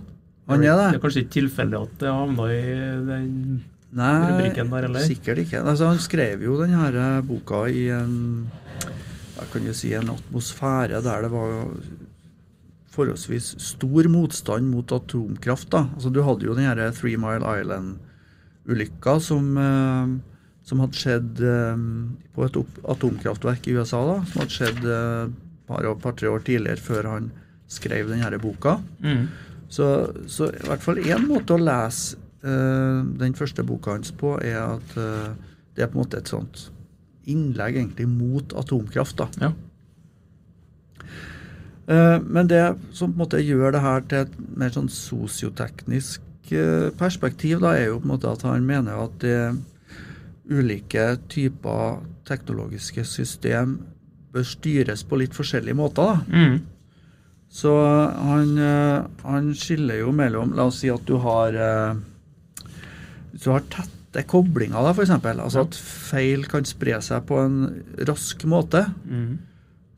han 0.47 0.63
er 0.63 0.77
Det 0.77 0.77
det. 0.77 0.95
er 0.95 1.03
kanskje 1.03 1.23
ikke 1.25 1.35
tilfeldig 1.41 1.81
at 1.81 1.97
det 1.99 2.07
havna 2.13 2.47
i 2.51 2.61
den 3.11 3.63
Nei, 3.93 4.31
rubrikken 4.31 4.69
der, 4.71 4.85
eller? 4.87 4.99
sikkert 5.03 5.37
ikke. 5.43 5.63
Altså, 5.67 5.87
han 5.91 5.97
skrev 5.99 6.41
jo 6.43 6.57
denne 6.61 7.21
boka 7.27 7.65
i 7.67 7.89
en 7.89 8.49
jeg 9.41 9.49
kan 9.53 9.67
jo 9.67 9.75
si 9.75 9.91
en 9.97 10.13
atmosfære 10.13 11.01
der 11.05 11.25
det 11.25 11.31
var 11.33 11.51
forholdsvis 12.91 13.53
stor 13.63 14.09
motstand 14.11 14.67
mot 14.69 14.91
atomkraft. 14.91 15.69
da. 15.71 15.85
Altså, 15.95 16.09
du 16.09 16.21
hadde 16.23 16.45
jo 16.45 16.55
den 16.55 16.67
her 16.67 16.91
Three 16.91 17.17
Mile 17.17 17.47
Island-ulykka 17.61 19.19
som, 19.23 19.57
eh, 19.57 20.17
som 20.67 20.83
hadde 20.83 20.99
skjedd 20.99 21.39
eh, 21.39 21.85
på 22.35 22.45
et 22.45 22.59
atomkraftverk 22.95 23.67
i 23.67 23.77
USA, 23.77 24.03
da, 24.05 24.17
som 24.25 24.43
hadde 24.43 24.57
skjedd 24.57 24.83
eh, 24.83 25.23
et 25.31 25.67
par, 25.67 25.87
par-tre 26.03 26.27
år 26.29 26.43
tidligere 26.43 26.83
før 26.83 27.09
han 27.13 27.31
skrev 27.71 28.11
denne 28.11 28.41
boka. 28.43 28.81
Mm. 28.99 29.29
Så, 29.71 29.87
så 30.27 30.51
i 30.51 30.67
hvert 30.67 30.83
fall 30.83 30.99
én 30.99 31.29
måte 31.29 31.55
å 31.55 31.63
lese 31.63 32.19
eh, 32.43 32.99
den 33.23 33.39
første 33.39 33.63
boka 33.63 33.95
hans 33.95 34.11
på, 34.11 34.35
er 34.43 34.59
at 34.65 34.99
eh, 34.99 35.31
det 35.77 35.85
er 35.85 35.91
på 35.93 35.95
en 35.95 36.03
måte 36.03 36.19
et 36.19 36.27
sånt 36.27 36.67
innlegg 37.31 37.79
egentlig 37.79 38.07
mot 38.11 38.53
atomkraft. 38.57 39.17
da. 39.21 39.27
Ja. 39.41 39.53
Eh, 41.91 42.21
men 42.21 42.47
det 42.47 42.75
som 42.93 43.11
på 43.11 43.17
en 43.17 43.23
måte 43.23 43.41
gjør 43.43 43.75
det 43.75 43.83
her 43.83 44.03
til 44.07 44.25
et 44.25 44.35
mer 44.57 44.73
sånn 44.73 44.89
sosioteknisk 44.91 46.53
eh, 46.53 46.89
perspektiv, 46.97 47.59
da, 47.63 47.73
er 47.75 47.89
jo 47.89 47.99
på 47.99 48.07
en 48.07 48.13
måte 48.13 48.31
at 48.31 48.45
han 48.47 48.67
mener 48.67 49.01
at 49.07 49.17
det 49.23 49.41
ulike 50.51 51.15
typer 51.31 52.01
teknologiske 52.27 53.05
system 53.07 53.79
bør 54.31 54.45
styres 54.47 55.03
på 55.07 55.19
litt 55.19 55.35
forskjellige 55.35 55.79
måter. 55.79 56.13
da. 56.13 56.19
Mm. 56.31 56.61
Så 57.51 57.73
han, 57.75 58.53
eh, 58.57 59.25
han 59.25 59.51
skiller 59.57 59.99
jo 60.05 60.13
mellom 60.15 60.53
La 60.55 60.69
oss 60.69 60.79
si 60.83 60.91
at 60.91 61.03
du 61.07 61.17
har 61.19 61.57
du 63.31 63.47
har 63.49 63.63
tette 64.11 64.27
koblinga, 64.27 64.81
da, 64.83 64.91
f.eks. 64.91 65.13
Altså 65.31 65.63
at 65.63 65.77
feil 65.77 66.43
kan 66.51 66.67
spre 66.67 66.99
seg 67.03 67.23
på 67.29 67.39
en 67.39 67.57
rask 68.07 68.43
måte. 68.49 68.85
Mm. 69.05 69.39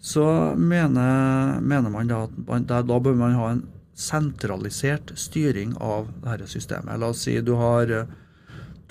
så 0.03 0.25
mener, 0.60 1.62
mener 1.63 1.89
man 1.89 2.10
da 2.12 2.25
at 2.25 2.34
man, 2.48 2.65
da, 2.67 2.82
da 2.84 3.00
bør 3.00 3.15
man 3.15 3.38
ha 3.39 3.51
en 3.53 3.63
sentralisert 3.96 5.13
styring 5.15 5.77
av 5.79 6.10
dette 6.25 6.50
systemet. 6.51 7.00
La 7.00 7.13
oss 7.13 7.24
si 7.24 7.38
du 7.41 7.53
har 7.55 7.89
eh, 7.93 8.12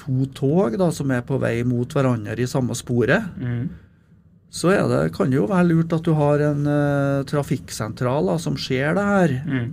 to 0.01 0.27
tog 0.35 0.79
da, 0.79 0.89
som 0.95 1.11
er 1.13 1.25
på 1.27 1.39
vei 1.43 1.63
mot 1.69 1.91
hverandre 1.93 2.39
i 2.41 2.49
samme 2.49 2.75
sporet. 2.79 3.29
Mm. 3.37 3.67
Så 4.53 4.73
er 4.73 4.89
det, 4.89 5.13
kan 5.17 5.31
det 5.31 5.39
jo 5.39 5.49
være 5.51 5.69
lurt 5.71 5.95
at 5.97 6.05
du 6.05 6.13
har 6.17 6.43
en 6.45 6.67
uh, 6.69 7.23
trafikksentral 7.29 8.27
da, 8.29 8.35
som 8.41 8.59
ser 8.61 8.97
det 8.99 9.05
her. 9.09 9.37
Mm. 9.49 9.69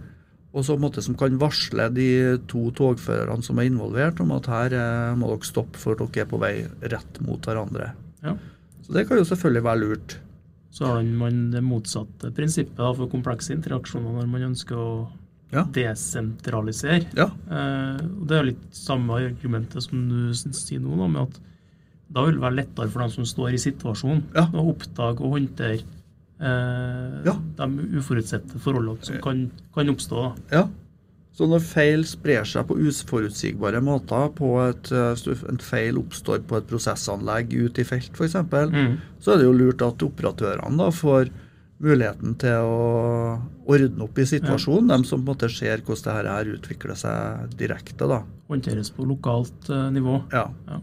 Og 0.53 0.65
så 0.65 0.75
måte 0.81 1.03
som 1.05 1.13
kan 1.17 1.35
varsle 1.37 1.85
de 1.93 2.07
to 2.49 2.71
togførerne 2.73 3.43
som 3.45 3.59
er 3.61 3.67
involvert, 3.69 4.19
om 4.23 4.31
at 4.33 4.47
her 4.49 4.73
eh, 4.73 5.15
må 5.19 5.29
dere 5.29 5.45
stoppe 5.45 5.77
for 5.77 5.99
dere 5.99 6.23
er 6.23 6.29
på 6.31 6.39
vei 6.41 6.55
rett 6.89 7.19
mot 7.21 7.37
hverandre. 7.45 7.91
Ja. 8.25 8.33
Så 8.81 8.95
det 8.95 9.07
kan 9.07 9.19
jo 9.21 9.27
selvfølgelig 9.29 9.63
være 9.67 9.81
lurt. 9.83 10.17
Så 10.73 10.85
har 10.89 11.03
man 11.03 11.51
det 11.53 11.61
motsatte 11.65 12.31
prinsippet 12.33 12.97
for 12.97 13.09
komplekse 13.11 13.53
interaksjoner 13.53 14.19
når 14.21 14.27
man 14.29 14.47
ønsker 14.51 14.77
å 14.77 14.91
Ja. 15.51 15.63
desentralisere. 15.73 17.05
Ja. 17.17 17.25
Eh, 17.49 18.01
det 18.29 18.37
er 18.37 18.43
litt 18.51 18.65
samme 18.75 19.17
argumentet 19.17 19.81
som 19.85 20.03
du 20.09 20.33
sier 20.33 20.79
nå, 20.81 21.07
med 21.09 21.21
at 21.27 21.39
da 22.09 22.25
vil 22.25 22.37
det 22.37 22.41
være 22.43 22.57
lettere 22.63 22.89
for 22.89 23.01
dem 23.01 23.13
som 23.13 23.25
står 23.25 23.53
i 23.53 23.61
situasjonen, 23.61 24.23
Ja. 24.35 24.47
å 24.49 24.65
oppdage 24.73 25.21
og 25.21 25.33
håndtere 25.37 25.81
eh, 26.39 27.23
Ja. 27.25 27.33
de 27.57 27.79
uforutsette 27.99 28.59
forholdene 28.59 29.03
som 29.05 29.17
kan, 29.21 29.51
kan 29.73 29.89
oppstå. 29.89 30.21
Da. 30.49 30.57
Ja. 30.57 30.67
Så 31.33 31.47
når 31.47 31.61
feil 31.63 32.01
sprer 32.03 32.43
seg 32.43 32.65
på 32.67 32.75
uforutsigbare 32.77 33.79
måter, 33.81 34.29
på 34.35 34.49
et, 34.69 34.91
eh, 34.91 35.49
en 35.49 35.57
feil 35.57 35.97
oppstår 36.01 36.41
på 36.47 36.57
et 36.57 36.67
prosessanlegg 36.67 37.53
ute 37.53 37.79
i 37.79 37.83
felt 37.87 38.11
f.eks., 38.13 38.35
Mm. 38.35 38.97
så 39.21 39.33
er 39.33 39.37
det 39.37 39.45
jo 39.45 39.53
lurt 39.53 39.81
at 39.81 39.97
operatørene 40.03 40.77
da 40.77 40.89
får 40.91 41.29
muligheten 41.81 42.37
til 42.37 42.59
å 42.59 43.39
ordne 43.65 44.01
opp 44.03 44.17
i 44.19 44.25
situasjonen. 44.27 44.89
De 44.89 45.03
som 45.07 45.23
på 45.23 45.29
en 45.31 45.35
måte 45.37 45.49
ser 45.49 45.77
hvordan 45.77 46.03
det 46.03 46.13
her 46.17 46.27
her 46.27 46.45
utvikler 46.57 46.95
seg 46.97 47.55
direkte. 47.55 48.07
da. 48.07 48.23
Håndteres 48.49 48.91
på 48.91 49.05
lokalt 49.07 49.69
eh, 49.69 49.89
nivå. 49.91 50.21
Ja. 50.33 50.49
Ja. 50.67 50.81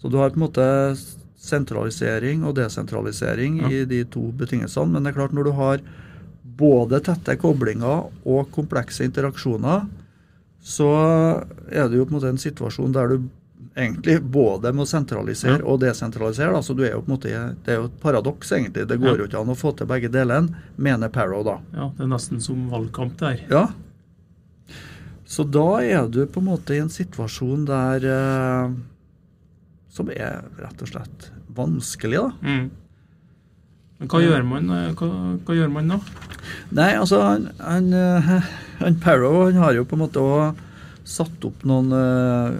Så 0.00 0.08
du 0.10 0.16
har 0.18 0.30
på 0.30 0.36
en 0.38 0.46
måte 0.46 0.96
sentralisering 1.40 2.42
og 2.44 2.54
desentralisering 2.58 3.60
Ja. 3.62 3.68
i 3.68 3.84
de 3.88 4.04
to 4.04 4.30
betingelsene. 4.36 4.92
Men 4.92 5.02
det 5.04 5.14
er 5.14 5.18
klart 5.20 5.32
når 5.36 5.44
du 5.48 5.52
har 5.56 5.80
både 6.44 7.00
tette 7.02 7.36
koblinger 7.40 8.10
og 8.26 8.50
komplekse 8.52 9.04
interaksjoner, 9.08 9.86
så 10.62 10.88
er 11.72 11.88
det 11.88 11.96
jo 11.96 12.04
på 12.04 12.12
en 12.12 12.18
måte 12.20 12.28
en 12.28 12.36
situasjon 12.42 12.92
der 12.92 13.08
du 13.14 13.22
egentlig 13.76 14.18
både 14.30 14.72
må 14.76 14.84
sentralisere 14.84 15.58
Ja. 15.60 15.64
og 15.64 15.80
desentralisere. 15.80 16.52
Altså 16.54 16.74
du 16.76 16.82
er 16.84 16.90
jo 16.92 17.00
på 17.00 17.08
en 17.08 17.16
måte, 17.16 17.54
det 17.64 17.72
er 17.72 17.76
jo 17.80 17.84
et 17.88 18.00
paradoks, 18.00 18.50
egentlig. 18.52 18.86
Det 18.86 19.00
går 19.00 19.16
Ja. 19.16 19.16
jo 19.16 19.26
ikke 19.26 19.40
an 19.40 19.48
å 19.54 19.56
få 19.56 19.74
til 19.76 19.86
begge 19.86 20.10
delene, 20.10 20.54
mener 20.76 21.08
Parrow, 21.08 21.42
da. 21.44 21.58
Ja, 21.72 21.88
Det 21.96 22.00
er 22.04 22.08
nesten 22.08 22.40
som 22.42 22.68
valgkamp 22.70 23.16
der. 23.16 23.40
Ja. 23.48 23.68
Så 25.26 25.44
da 25.48 25.78
er 25.80 26.08
du 26.08 26.26
på 26.26 26.40
en 26.40 26.46
måte 26.46 26.74
i 26.74 26.78
en 26.82 26.88
situasjon 26.88 27.64
der 27.64 28.04
eh, 28.04 28.70
Som 30.00 30.12
er 30.14 30.40
rett 30.56 30.80
og 30.80 30.88
slett 30.88 31.28
vanskelig, 31.52 32.16
da. 32.16 32.30
Mm. 32.40 32.70
Men 34.00 34.08
hva 34.08 34.22
gjør 34.24 34.44
man, 34.48 34.70
eh, 34.72 34.88
hva, 34.96 35.08
hva 35.44 35.56
gjør 35.58 35.72
man 35.74 35.92
da? 35.92 35.98
Nei, 36.72 36.90
altså 36.96 37.20
han, 37.20 37.50
han, 37.60 37.90
eh, 37.92 38.30
han 38.80 38.98
Parrow 39.02 39.42
han 39.50 39.60
har 39.60 39.76
jo 39.76 39.84
på 39.84 39.98
en 39.98 40.04
måte 40.06 40.22
òg 40.24 40.62
satt 41.10 41.44
opp 41.44 41.64
noen 41.66 41.90
uh, 41.92 42.56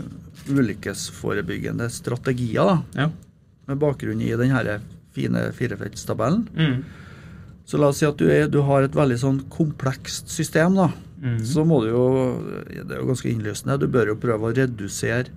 ulykkesforebyggende 0.50 1.86
strategier, 1.92 2.66
da. 2.66 3.04
Ja. 3.06 3.44
Med 3.70 3.80
bakgrunn 3.80 4.20
i 4.24 4.32
den 4.36 4.52
her 4.52 4.80
fine 5.14 5.44
firefeltstabellen. 5.54 6.48
Mm. 6.56 6.80
Så 7.68 7.78
la 7.78 7.92
oss 7.92 8.00
si 8.02 8.08
at 8.08 8.18
du, 8.18 8.26
er, 8.32 8.48
du 8.50 8.58
har 8.66 8.82
et 8.82 8.96
veldig 8.96 9.20
sånn 9.20 9.38
komplekst 9.52 10.32
system, 10.32 10.76
da. 10.80 10.90
Mm. 11.20 11.42
så 11.44 11.66
må 11.68 11.82
du 11.84 11.90
jo 11.90 12.04
Det 12.64 12.94
er 12.94 13.02
jo 13.02 13.10
ganske 13.10 13.28
innlysende. 13.28 13.76
Du 13.76 13.90
bør 13.92 14.14
jo 14.14 14.20
prøve 14.20 14.48
å 14.48 14.54
redusere 14.56 15.28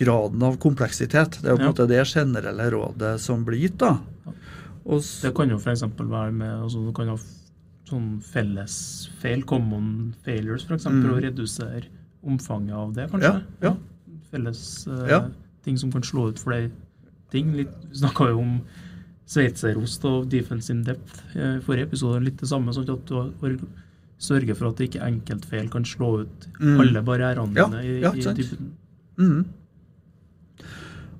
graden 0.00 0.42
av 0.46 0.56
kompleksitet. 0.62 1.38
Det 1.42 1.44
er 1.50 1.52
jo 1.52 1.56
på 1.56 1.60
en 1.60 1.66
Ja. 1.66 1.72
måte 1.72 1.88
det 1.88 2.06
generelle 2.08 2.70
rådet 2.72 3.20
som 3.20 3.44
blir 3.44 3.60
gitt. 3.60 3.78
da. 3.78 3.98
Og 4.86 4.98
s- 5.00 5.20
Det 5.22 5.34
kan 5.34 5.48
jo 5.50 5.56
f.eks. 5.58 5.82
være 5.82 6.32
med 6.32 6.50
altså 6.62 6.86
Du 6.86 6.92
kan 6.92 7.08
ha 7.08 7.16
sånn 7.86 8.20
fellesfeil, 8.22 9.42
common 9.44 10.14
failures 10.24 10.64
f.eks., 10.64 10.86
Mm. 10.86 11.10
og 11.12 11.22
redusere 11.22 11.84
omfanget 12.24 12.74
av 12.74 12.94
det, 12.94 13.10
kanskje. 13.10 13.42
ja. 13.62 13.76
Felles 14.32 14.86
eh, 14.86 15.08
Ja. 15.10 15.28
ting 15.64 15.76
som 15.76 15.90
kan 15.92 16.02
slå 16.02 16.28
ut 16.28 16.38
flere 16.38 16.70
ting. 17.30 17.52
Litt, 17.56 17.68
vi 17.90 17.96
snakka 17.98 18.28
jo 18.30 18.38
om 18.40 18.60
sveitserost 19.26 20.04
og 20.04 20.28
defense 20.28 20.70
in 20.70 20.82
depth 20.84 21.22
eh, 21.36 21.56
i 21.56 21.60
forrige 21.60 21.86
episode. 21.88 22.22
Litt 22.24 22.36
det 22.38 22.48
samme, 22.48 22.72
sånn 22.74 22.88
at 22.88 23.04
du 23.06 23.14
har 23.14 23.56
sørger 24.20 24.54
for 24.56 24.68
at 24.68 24.76
ikke 24.84 25.00
enkeltfeil 25.00 25.70
kan 25.70 25.82
slå 25.84 26.20
ut 26.22 26.46
Mm. 26.60 26.80
alle 26.80 27.02
barrierene 27.02 27.54
Ja, 27.56 27.66
i, 27.80 28.00
ja, 28.02 28.12
i 28.12 28.20
dybden. 28.20 28.70
Mhm. 29.18 29.44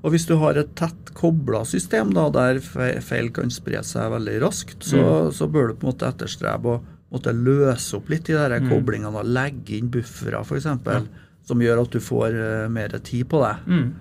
Og 0.02 0.12
hvis 0.14 0.26
du 0.26 0.36
har 0.40 0.56
et 0.56 0.74
tett 0.74 1.10
kobla 1.14 1.64
system 1.68 2.12
da, 2.14 2.30
der 2.30 2.60
feil 3.04 3.28
kan 3.36 3.50
spre 3.52 3.82
seg 3.84 4.10
veldig 4.10 4.40
raskt, 4.40 4.78
så, 4.82 4.96
Mm. 4.96 5.32
så 5.32 5.50
bør 5.50 5.68
du 5.68 5.74
på 5.74 5.86
en 5.86 5.92
måte 5.92 6.08
etterstrebe 6.08 6.64
å 6.64 6.80
måtte 7.12 7.34
løse 7.34 7.94
opp 7.98 8.08
litt 8.08 8.30
i 8.30 8.32
de 8.32 8.60
Mm. 8.60 8.68
koblingene 8.70 9.14
og 9.18 9.26
legge 9.26 9.76
inn 9.78 9.90
buffere, 9.90 10.40
f.eks., 10.40 10.64
Ja. 10.86 11.02
som 11.44 11.58
gjør 11.60 11.82
at 11.82 11.90
du 11.90 11.98
får 12.00 12.32
uh, 12.64 12.68
mer 12.68 12.88
tid 12.88 13.28
på 13.28 13.42
det. 13.44 13.56
Mm. 13.66 13.94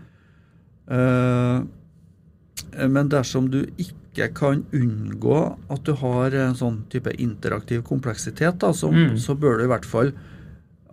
Uh, 0.92 1.64
men 2.88 3.10
dersom 3.10 3.50
du 3.52 3.66
ikke 3.78 4.34
kan 4.36 4.64
unngå 4.74 5.58
at 5.70 5.84
du 5.84 5.94
har 5.94 6.32
en 6.36 6.56
sånn 6.56 6.84
type 6.92 7.12
interaktiv 7.22 7.84
kompleksitet, 7.84 8.60
da, 8.60 8.72
så, 8.74 8.92
Mm. 8.92 9.16
så 9.18 9.36
bør 9.38 9.58
du 9.60 9.64
i 9.64 9.68
hvert 9.68 9.86
fall 9.86 10.12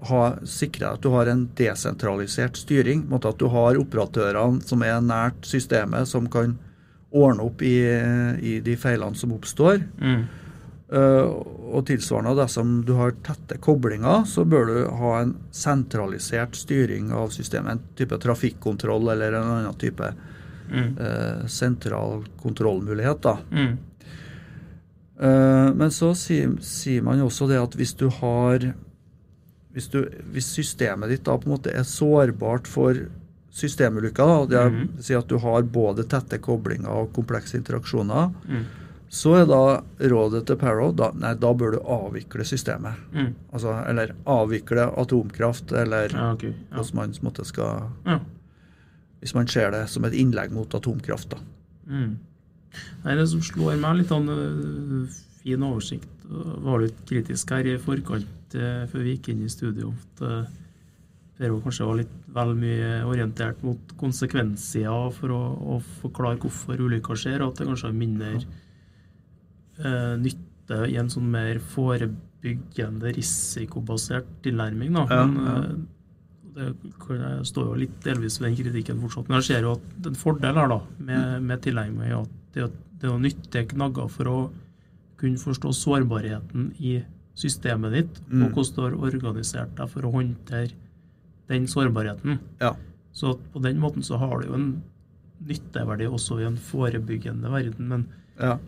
ha, 0.08 0.22
sikre 0.48 0.94
at 0.94 1.02
du 1.04 1.10
har 1.14 1.30
en 1.30 1.46
desentralisert 1.58 2.58
styring. 2.58 3.04
måte 3.10 3.30
At 3.30 3.40
du 3.42 3.48
har 3.52 3.78
operatørene 3.80 4.64
som 4.66 4.82
er 4.86 5.00
nært 5.04 5.46
systemet, 5.46 6.08
som 6.08 6.30
kan 6.32 6.56
ordne 7.16 7.46
opp 7.46 7.62
i, 7.62 7.76
i 8.42 8.58
de 8.60 8.76
feilene 8.76 9.16
som 9.16 9.34
oppstår. 9.36 9.82
Mm. 10.00 10.26
Uh, 10.86 11.26
og 11.75 11.82
tilsvarende 11.88 12.36
dersom 12.38 12.76
du 12.86 12.92
har 12.94 13.16
tette 13.26 13.58
koblinger, 13.58 14.22
så 14.30 14.44
bør 14.46 14.68
du 14.70 14.76
ha 15.00 15.12
en 15.25 15.32
sentralisert 15.50 16.54
styring 16.54 17.10
av 17.10 17.32
systemet. 17.34 17.78
En 17.80 17.98
type 17.98 18.18
trafikkontroll 18.22 19.10
eller 19.16 19.34
en 19.34 19.54
annen 19.56 19.78
type 19.80 20.14
Mm. 20.70 20.98
uh, 20.98 21.46
sentral 21.46 22.25
kontrollmulighet. 22.42 23.22
da. 23.22 23.38
Mm. 23.52 23.76
Uh, 25.20 25.75
men 25.75 25.90
så 25.90 26.12
sier, 26.14 26.56
sier 26.60 27.02
man 27.02 27.18
jo 27.18 27.28
også 27.30 27.48
det 27.48 27.60
at 27.60 27.76
hvis 27.78 27.94
du 27.96 28.08
har 28.12 28.75
hvis, 29.76 29.90
du, 29.92 30.00
hvis 30.33 30.49
systemet 30.56 31.11
ditt 31.12 31.26
da 31.26 31.35
på 31.37 31.50
en 31.50 31.52
måte 31.52 31.73
er 31.76 31.85
sårbart 31.85 32.68
for 32.71 32.97
systemulykker, 33.56 34.49
det 34.49 34.62
mm 34.62 34.75
-hmm. 34.76 35.02
si 35.02 35.14
at 35.14 35.28
du 35.28 35.38
har 35.38 35.62
både 35.62 36.04
tette 36.04 36.38
koblinger 36.38 36.88
og 36.88 37.12
komplekse 37.12 37.56
interaksjoner, 37.56 38.30
Mm. 38.49 38.64
så 39.09 39.35
er 39.35 39.47
da 39.47 39.83
rådet 40.00 40.47
til 40.47 40.56
Parrow 40.56 40.92
da, 40.92 41.11
nei, 41.14 41.35
da 41.35 41.52
bør 41.54 41.71
du 41.73 41.78
avvikle 41.78 42.45
systemet. 42.45 42.95
Mm. 43.12 43.35
Altså, 43.52 43.85
eller 43.88 44.14
avvikle 44.26 44.99
atomkraft, 44.99 45.73
eller 45.73 46.09
Ja, 46.12 46.33
okay. 46.33 46.52
Ja. 46.71 46.76
hvordan 46.76 46.95
man 46.95 47.14
måtte 47.23 47.45
skal 47.45 47.90
Ja. 48.06 48.18
Hvis 49.21 49.35
man 49.35 49.47
ser 49.47 49.71
det 49.71 49.88
som 49.88 50.04
et 50.04 50.12
innlegg 50.12 50.50
mot 50.52 50.75
atomkraft. 50.75 51.30
da. 51.30 51.37
Mm. 51.87 52.18
Nei, 53.04 53.14
det 53.14 53.28
som 53.28 53.40
slår 53.40 53.76
meg 53.80 53.97
litt 53.97 54.12
an 54.12 54.28
øh, 54.28 55.09
fin 55.42 55.62
oversikt, 55.62 56.09
øh, 56.30 56.64
var 56.64 56.78
litt 56.78 57.06
kritisk 57.06 57.50
her 57.50 57.66
i 57.66 57.78
forkant 57.78 58.26
øh, 58.54 58.86
før 58.86 59.02
vi 59.02 59.16
gikk 59.16 59.32
inn 59.32 59.42
i 59.42 59.50
studio. 59.52 59.90
At 59.90 60.52
det 61.36 61.50
var 61.52 61.60
kanskje 61.66 61.86
litt 61.98 62.12
vel 62.32 62.54
mye 62.56 62.92
orientert 63.04 63.60
mot 63.64 63.90
konsekvenssida 64.00 64.94
for 65.12 65.34
å, 65.36 65.40
å 65.76 65.80
forklare 66.00 66.40
hvorfor 66.40 66.80
ulykker 66.86 67.18
skjer, 67.20 67.42
og 67.44 67.52
at 67.52 67.60
det 67.60 67.66
kanskje 67.68 67.90
har 67.90 67.98
mindre 67.98 68.30
øh, 68.40 70.14
nytte 70.22 70.78
i 70.88 70.96
en 71.00 71.10
sånn 71.12 71.28
mer 71.30 71.60
forebyggende, 71.74 73.12
risikobasert 73.18 74.30
tilnærming. 74.46 74.96
Da. 74.96 75.04
Ja, 75.12 75.26
Men 75.28 75.44
ja. 75.44 75.58
øh, 75.60 75.76
det 76.56 77.30
står 77.50 77.68
jo 77.68 77.80
litt 77.82 77.98
delvis 78.04 78.38
ved 78.40 78.48
den 78.48 78.58
kritikken 78.62 79.02
fortsatt. 79.02 79.28
Men 79.28 79.42
jeg 79.42 79.48
ser 79.50 79.68
jo 79.68 79.74
at 79.76 80.08
en 80.08 80.16
fordel 80.16 80.56
her 80.56 80.72
da, 80.72 80.80
med, 81.10 81.42
med 81.50 81.64
tilnærming 81.66 82.08
er 82.08 82.22
at 82.22 82.38
det, 82.56 82.70
det 83.02 83.12
å 83.12 83.20
nytte 83.20 83.66
knagger 83.74 84.08
for 84.08 84.32
å 84.32 84.38
kunne 85.20 85.40
forstå 85.40 85.72
sårbarheten 85.76 86.70
i 86.80 86.96
systemet 87.37 87.93
ditt, 87.93 88.21
Mm. 88.31 88.47
og 88.47 88.52
hvordan 88.57 88.75
du 88.75 88.83
har 88.83 89.11
organisert 89.12 89.75
deg 89.76 89.88
for 89.93 90.02
å 90.09 90.12
håndtere 90.14 90.73
den 91.49 91.66
sårbarheten. 91.69 92.38
Ja. 92.61 92.75
Så 93.12 93.38
på 93.52 93.61
den 93.62 93.78
måten 93.78 94.02
så 94.02 94.19
har 94.19 94.40
du 94.40 94.49
jo 94.49 94.55
en 94.55 94.83
nytteverdi 95.47 96.07
også 96.09 96.40
i 96.40 96.47
en 96.49 96.57
forebyggende 96.57 97.50
verden. 97.52 97.88
Men 97.88 98.07
Ja. 98.40 98.59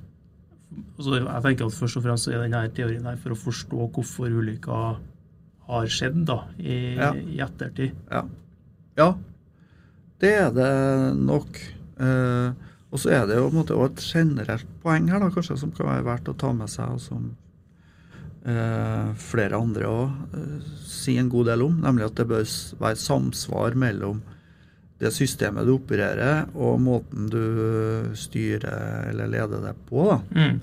altså, 0.98 1.16
jeg 1.24 1.42
tenker 1.42 1.66
at 1.66 1.72
først 1.72 1.96
og 1.96 2.02
fremst 2.04 2.24
så 2.28 2.32
er 2.34 2.42
denne 2.48 2.68
teorien 2.74 3.04
her 3.04 3.16
for 3.16 3.30
å 3.30 3.36
forstå 3.40 3.90
hvorfor 3.92 4.28
ulykker 4.30 4.98
har 5.68 5.86
skjedd 5.86 6.24
da, 6.26 6.44
i, 6.58 6.94
Ja. 6.96 7.12
i 7.14 7.38
ettertid. 7.40 7.92
Ja. 8.10 8.22
ja. 8.96 9.14
Det 10.18 10.32
er 10.34 10.50
det 10.50 11.16
nok. 11.16 11.58
Eh, 12.00 12.52
Og 12.90 12.98
så 12.98 13.10
er 13.12 13.26
det 13.26 13.36
jo 13.36 13.50
på 13.50 13.52
en 13.52 13.64
måte 13.66 13.76
også 13.76 13.92
et 13.92 14.00
generelt 14.14 14.66
poeng 14.82 15.08
her 15.10 15.18
da, 15.20 15.28
kanskje 15.28 15.58
som 15.58 15.70
kan 15.70 15.86
være 15.86 16.04
verdt 16.06 16.28
å 16.32 16.36
ta 16.38 16.52
med 16.54 16.68
seg, 16.70 16.88
og 16.88 17.00
som 17.00 17.36
eh, 18.46 19.12
flere 19.18 19.56
andre 19.58 19.88
òg 19.90 20.34
eh, 20.34 20.66
sier 20.88 21.20
en 21.22 21.28
god 21.32 21.46
del 21.50 21.62
om, 21.66 21.78
nemlig 21.84 22.06
at 22.06 22.14
det 22.20 22.26
bør 22.30 22.44
være 22.80 22.96
samsvar 23.00 23.74
mellom 23.78 24.22
det 24.98 25.12
systemet 25.14 25.66
du 25.68 25.76
opererer, 25.76 26.48
og 26.58 26.80
måten 26.82 27.28
du 27.30 27.42
styrer 28.18 29.10
eller 29.12 29.28
leder 29.30 29.60
det 29.68 29.74
på. 29.86 30.08
da. 30.10 30.18
Mm. 30.34 30.58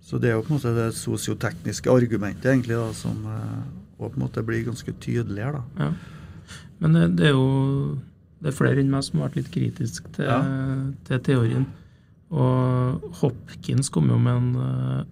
Så 0.00 0.18
det 0.18 0.30
er 0.30 0.38
jo 0.38 0.42
på 0.46 0.54
en 0.54 0.56
måte 0.58 0.72
det 0.74 0.86
sosiotekniske 0.96 1.92
argumentet 1.92 2.46
egentlig 2.54 2.78
da, 2.80 2.86
som 2.96 3.20
eh, 3.28 3.58
på 4.00 4.08
en 4.08 4.22
måte 4.22 4.42
blir 4.42 4.64
ganske 4.64 4.94
tydelig 5.04 5.44
her. 5.44 5.58
da. 5.60 5.84
Ja. 5.84 5.90
Men 6.80 6.96
det, 6.96 7.02
det 7.18 7.26
er 7.28 7.36
jo 7.36 7.98
det 8.40 8.48
er 8.48 8.56
flere 8.56 8.80
enn 8.80 8.88
meg 8.88 9.04
som 9.04 9.20
har 9.20 9.28
vært 9.28 9.42
litt 9.42 9.50
kritisk 9.52 10.06
til, 10.16 10.24
Ja. 10.24 10.38
til 11.04 11.20
teorien. 11.20 11.66
Og 12.32 13.02
Hopkins 13.20 13.90
kom 13.92 14.08
jo 14.08 14.16
med 14.16 14.38
en 14.38 14.50
eh, 14.56 15.04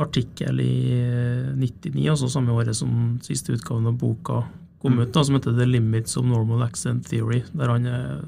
artikkel 0.00 0.60
i 0.62 0.72
eh, 0.96 1.50
99, 1.56 2.06
altså 2.14 2.30
samme 2.32 2.54
året 2.56 2.76
som 2.76 3.18
siste 3.24 3.54
utgaven 3.56 3.86
av 3.90 3.98
boka 4.00 4.42
kom 4.80 4.94
Mm. 4.96 5.02
ut, 5.02 5.12
da, 5.12 5.22
som 5.24 5.34
heter 5.36 5.56
The 5.58 5.66
Limits 5.68 6.16
of 6.16 6.24
Normal 6.24 6.62
Accent 6.64 7.04
Theory. 7.10 7.42
Der 7.52 7.68
han 7.68 7.84
er, 7.86 8.22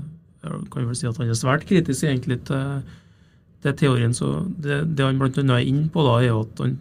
kan 0.70 0.84
vel 0.86 0.96
si 0.98 1.06
at 1.08 1.16
han 1.16 1.30
er 1.32 1.38
svært 1.38 1.64
kritisk 1.64 2.04
egentlig 2.04 2.42
til, 2.44 2.82
til 3.64 3.72
teorien. 3.80 4.12
Så 4.12 4.44
det, 4.60 4.82
det 4.96 5.06
han 5.06 5.16
annet 5.16 5.38
er 5.56 5.64
inne 5.64 5.88
på, 5.88 6.04
da, 6.04 6.18
er 6.20 6.36
at, 6.36 6.60
han, 6.60 6.74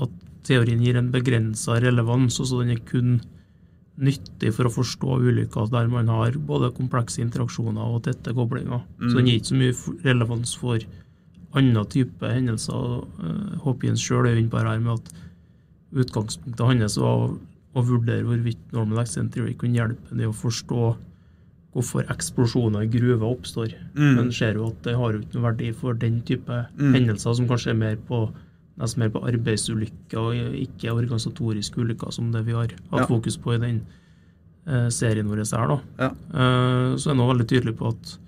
at 0.00 0.14
teorien 0.48 0.80
gir 0.80 0.96
en 0.96 1.10
begrensa 1.12 1.76
relevans. 1.84 2.40
altså 2.40 2.62
Den 2.62 2.72
er 2.72 2.80
kun 2.88 3.18
nyttig 3.98 4.54
for 4.54 4.68
å 4.68 4.72
forstå 4.72 5.18
ulykker 5.26 5.68
der 5.74 5.88
man 5.90 6.08
har 6.08 6.32
både 6.38 6.70
komplekse 6.76 7.20
interaksjoner 7.20 7.84
og 7.84 8.04
tette 8.06 8.32
koblinger. 8.32 8.80
Mm. 8.96 9.10
Så 9.10 9.16
den 9.18 9.26
gir 9.28 9.40
ikke 9.42 9.50
så 9.52 9.60
mye 9.60 10.02
relevans 10.06 10.54
for 10.56 10.78
andre 11.54 11.84
type 11.88 12.20
hendelser. 12.28 13.04
eh, 13.24 13.58
Hopkins 13.64 14.00
sjøl 14.04 14.26
er 14.28 14.36
inne 14.36 14.50
på 14.50 14.58
her 14.60 14.78
med 14.80 14.92
at 14.98 15.12
utgangspunktet 15.94 16.66
hans 16.66 16.98
var 17.00 17.28
å, 17.28 17.38
vurdere 17.78 18.24
hvorvidt 18.26 18.72
normal 18.74 19.04
accent 19.04 19.32
theory 19.32 19.54
kunne 19.54 19.76
hjelpe 19.78 20.08
ham 20.10 20.20
i 20.20 20.26
å 20.26 20.34
forstå 20.34 20.96
hvorfor 21.76 22.08
eksplosjoner 22.10 22.82
i 22.82 22.90
gruver 22.90 23.28
oppstår. 23.28 23.74
Mm. 23.94 24.14
Men 24.16 24.32
ser 24.34 24.54
jo 24.58 24.66
at 24.72 24.82
det 24.82 24.96
har 24.98 25.12
jo 25.14 25.20
ikke 25.22 25.36
noe 25.38 25.44
verdi 25.52 25.68
for 25.76 25.94
den 25.94 26.20
type 26.26 26.66
Mm. 26.78 26.94
hendelser, 26.96 27.34
som 27.36 27.46
kanskje 27.46 27.70
er 27.70 27.74
mer 27.78 27.96
på 27.96 28.32
nesten 28.78 28.98
mer 28.98 29.10
på 29.10 29.22
arbeidsulykker 29.26 30.18
og 30.18 30.34
ikke 30.58 30.92
organisatoriske 30.94 31.76
ulykker, 31.82 32.12
som 32.12 32.32
det 32.32 32.44
vi 32.46 32.52
har 32.52 32.68
hatt 32.90 33.00
Ja. 33.00 33.06
fokus 33.06 33.36
på 33.36 33.54
i 33.54 33.58
den 33.58 33.86
eh, 34.66 34.88
serien 34.90 35.26
vår 35.28 35.44
her. 35.56 35.68
da. 35.68 35.80
Ja. 35.98 36.08
Eh, 36.08 36.96
så 36.96 37.10
er 37.10 37.14
han 37.14 37.22
også 37.24 37.36
veldig 37.36 37.48
tydelig 37.48 37.76
på 37.76 37.88
at 37.88 38.18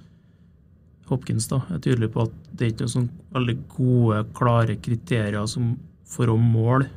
Hopkins 1.11 1.49
da, 1.51 1.61
er 1.75 1.81
tydelig 1.83 2.13
på 2.15 2.25
at 2.27 2.35
det 2.55 2.65
er 2.67 2.73
ikke 2.73 2.87
noen 2.87 2.95
sånn 2.95 3.11
veldig 3.35 3.57
gode, 3.75 4.21
klare 4.37 4.77
kriterier 4.83 5.47
som 5.51 5.73
for 6.11 6.31
å 6.33 6.37
måle 6.41 6.89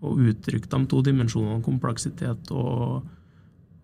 og 0.00 0.16
uttrykke 0.30 0.68
de 0.72 0.78
to 0.88 1.02
dimensjonene, 1.04 1.60
kompleksitet 1.64 2.48
og, 2.56 3.02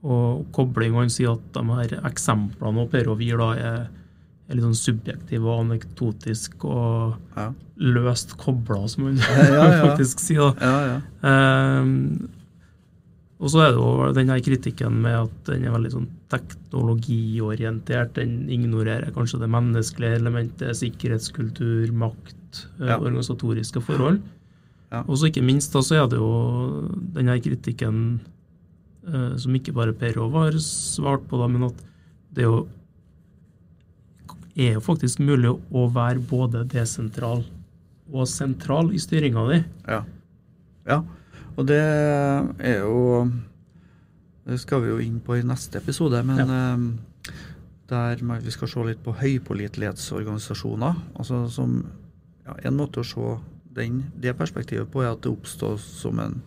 og 0.07 0.47
kobling. 0.57 0.95
Og 0.97 1.03
han 1.05 1.13
sier 1.13 1.35
at 1.35 1.51
de 1.53 1.65
her 1.77 1.99
eksemplene 2.09 2.87
og 2.87 2.89
Per 2.95 3.11
og 3.13 3.19
Wier 3.21 3.43
da 3.43 3.51
er, 3.61 3.83
er 4.49 4.57
litt 4.57 4.65
sånn 4.65 4.79
subjektive 4.81 5.45
og 5.51 5.67
anekdotisk 5.67 6.65
og 6.71 7.19
Ja, 7.37 7.51
løst 7.99 8.33
kobla, 8.41 8.87
som 8.89 9.11
han 9.11 9.21
Ja, 9.21 9.45
ja. 9.59 9.69
faktisk 9.91 10.25
sier. 10.25 10.57
da. 10.57 10.73
ja. 10.89 10.97
Og 13.37 13.51
så 13.53 13.61
er 13.67 13.75
det 13.75 13.81
jo 13.81 14.13
den 14.17 14.31
her 14.33 14.41
kritikken 14.41 14.95
med 15.05 15.17
at 15.27 15.41
den 15.51 15.67
er 15.69 15.75
veldig 15.75 15.91
sånn 15.93 16.07
teknologiorientert. 16.33 18.15
Den 18.17 18.47
ignorerer 18.49 19.13
kanskje 19.13 19.43
det 19.43 19.51
menneskelige 19.53 20.21
elementet, 20.23 20.73
sikkerhetskultur, 20.79 21.93
makt, 21.93 22.63
eh, 22.81 22.87
Ja. 22.89 22.97
organisatoriske 22.97 23.83
forhold. 23.85 24.23
Ja. 24.91 25.03
Og 25.03 25.19
så 25.19 25.29
ikke 25.29 25.45
minst 25.45 25.73
da 25.73 25.81
så 25.81 26.05
er 26.05 26.09
det 26.09 26.17
jo 26.17 26.89
den 27.13 27.29
her 27.29 27.39
kritikken 27.39 28.21
eh, 29.07 29.37
som 29.37 29.53
ikke 29.55 29.75
bare 29.75 29.93
Per 29.93 30.15
Rov 30.17 30.33
har 30.33 30.53
svart 30.53 31.29
på, 31.29 31.37
da, 31.39 31.47
men 31.47 31.65
at 31.65 31.75
det 32.33 32.45
er 32.45 32.49
jo 32.49 32.69
er 34.57 34.73
jo 34.79 34.81
faktisk 34.81 35.21
mulig 35.21 35.51
å 35.71 35.85
være 35.93 36.23
både 36.25 36.65
desentral 36.73 37.45
og 38.13 38.27
sentral 38.27 38.89
i 38.95 38.99
styringa 38.99 39.43
di. 39.51 39.65
Ja. 39.87 40.05
ja. 40.87 41.03
Og 41.57 41.67
det 41.69 41.81
er 41.81 42.81
jo 42.83 43.31
Det 44.47 44.61
skal 44.63 44.83
vi 44.85 44.93
jo 44.93 44.99
inn 45.03 45.19
på 45.21 45.35
i 45.35 45.43
neste 45.43 45.81
episode, 45.81 46.21
men 46.23 46.39
ja. 46.39 46.77
der 47.91 48.21
vi 48.45 48.53
skal 48.55 48.69
se 48.71 48.85
litt 48.87 49.01
på 49.03 49.17
høypålitelighetsorganisasjoner. 49.19 51.01
Altså 51.19 51.49
som 51.51 51.81
ja, 52.47 52.55
En 52.63 52.77
måte 52.79 53.03
å 53.03 53.09
se 53.09 53.33
den, 53.77 54.05
det 54.15 54.37
perspektivet 54.39 54.89
på 54.93 55.03
er 55.03 55.11
at 55.11 55.25
det 55.25 55.33
oppstår 55.33 55.77
som 55.83 56.21
en 56.23 56.39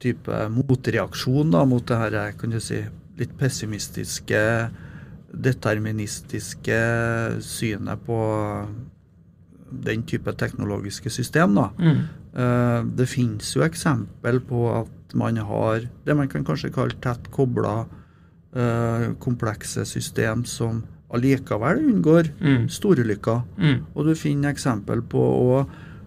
type 0.00 0.36
motreaksjon 0.54 1.50
da, 1.50 1.64
mot 1.66 1.82
det 1.84 1.98
her, 1.98 2.16
kan 2.38 2.54
du 2.54 2.60
si, 2.62 2.78
litt 3.18 3.34
pessimistiske, 3.38 4.40
deterministiske 5.34 6.78
synet 7.44 8.06
på 8.06 8.20
den 9.70 10.02
type 10.02 10.32
teknologiske 10.36 11.10
system. 11.10 11.54
da. 11.54 11.70
Mm. 11.78 11.98
Eh, 12.34 12.82
Det 12.96 13.08
finnes 13.08 13.54
jo 13.56 13.62
eksempel 13.62 14.40
på 14.40 14.62
at 14.82 15.14
man 15.14 15.36
har 15.36 15.80
det 16.04 16.16
man 16.16 16.28
kan 16.28 16.44
kanskje 16.44 16.72
kalle 16.72 16.94
tett 17.00 17.30
kobla 17.30 17.86
eh, 18.54 19.12
komplekse 19.20 19.84
system 19.86 20.44
som 20.44 20.82
allikevel 21.10 21.78
unngår 21.78 22.30
Mm. 22.40 22.68
storulykker. 22.68 23.42
Mm. 23.58 23.84
Og 23.94 24.04
du 24.06 24.14
finner 24.14 24.50
eksempel 24.52 25.00
på 25.02 25.18
òg 25.18 25.66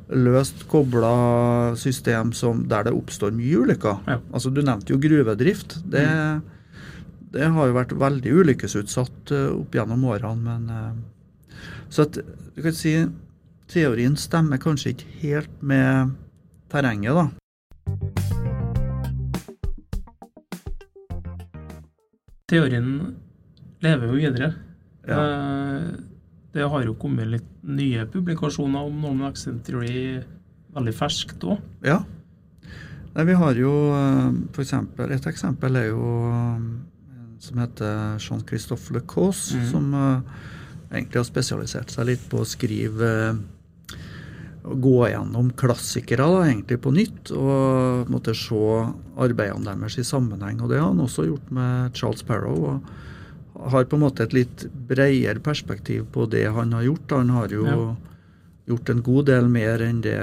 løst 0.09 0.67
kobla 0.67 1.73
system 1.75 2.33
som, 2.33 2.67
der 2.67 2.83
det 2.83 2.93
oppstår 2.93 3.31
mye 3.31 3.57
ulykker. 3.63 3.99
Ja. 4.07 4.19
Altså 4.33 4.53
Du 4.53 4.61
nevnte 4.61 4.89
jo 4.93 4.97
gruvedrift. 4.99 5.79
Det, 5.89 6.41
det 7.31 7.47
har 7.47 7.67
jo 7.67 7.73
vært 7.73 7.93
veldig 7.97 8.33
ulykkesutsatt 8.43 9.31
eh, 9.31 9.47
opp 9.55 9.71
gjennom 9.73 10.03
årene, 10.03 10.59
men 10.59 11.03
Så 11.89 12.01
at, 12.03 12.13
du 12.55 12.61
kan 12.61 12.73
si 12.73 13.05
teorien 13.71 14.17
stemmer 14.19 14.59
kanskje 14.61 14.93
ikke 14.95 15.11
helt 15.21 15.61
med 15.63 16.15
terrenget, 16.71 17.15
da. 17.15 17.27
Teorien 22.51 22.89
lever 23.81 24.07
jo 24.11 24.17
videre. 24.19 24.53
Ja. 25.07 25.19
Eh, 25.19 25.91
Det 26.51 26.65
har 26.67 26.83
jo 26.83 26.97
kommet 26.99 27.29
litt 27.31 27.47
nye 27.63 28.03
publikasjoner 28.11 28.83
om 28.83 28.97
Norman 28.99 29.29
Accent 29.29 29.63
Theory 29.63 30.19
veldig 30.75 30.93
ferskt 30.97 31.45
òg. 31.47 31.61
Ja. 31.87 32.01
Nei, 33.15 33.23
vi 33.27 33.35
har 33.39 33.55
jo 33.55 33.71
f.eks. 33.91 34.51
for 34.55 34.63
eksempel, 34.65 35.11
Et 35.15 35.27
eksempel 35.31 35.79
er 35.79 35.87
jo 35.93 36.09
eh, 36.27 36.59
som 37.39 37.57
heter 37.63 38.19
Jean-Christophe 38.19 38.93
Le 38.93 39.01
Cause, 39.07 39.55
mm. 39.55 39.65
som 39.71 39.93
eh, 39.95 40.35
egentlig 40.91 41.21
har 41.21 41.27
spesialisert 41.27 41.91
seg 41.91 42.09
litt 42.11 42.27
på 42.29 42.43
å 42.43 42.47
skrive 42.47 43.11
eh, 43.29 43.41
gå 44.63 44.97
gjennom 45.09 45.49
klassikere 45.57 46.25
da, 46.29 46.41
egentlig 46.45 46.77
på 46.83 46.91
nytt, 46.93 47.31
og 47.33 48.09
måtte 48.13 48.35
se 48.37 48.59
arbeidene 49.17 49.73
deres 49.73 49.97
i 49.97 50.05
sammenheng. 50.05 50.61
og 50.61 50.69
Det 50.69 50.79
har 50.79 50.91
han 50.91 51.01
også 51.01 51.25
gjort 51.25 51.51
med 51.51 51.95
Charles 51.97 52.21
Parrow. 52.23 52.65
og 52.75 53.71
har 53.71 53.85
på 53.85 53.95
en 53.97 54.01
måte 54.01 54.23
et 54.23 54.33
litt 54.33 54.65
bredere 54.87 55.39
perspektiv 55.43 56.07
på 56.13 56.25
det 56.29 56.47
han 56.49 56.71
har 56.73 56.83
gjort. 56.83 57.11
Han 57.11 57.29
har 57.29 57.47
jo 57.49 57.65
Ja. 57.65 57.95
gjort 58.67 58.89
en 58.89 59.01
god 59.01 59.25
del 59.25 59.47
mer 59.49 59.81
enn 59.81 60.01
det 60.01 60.17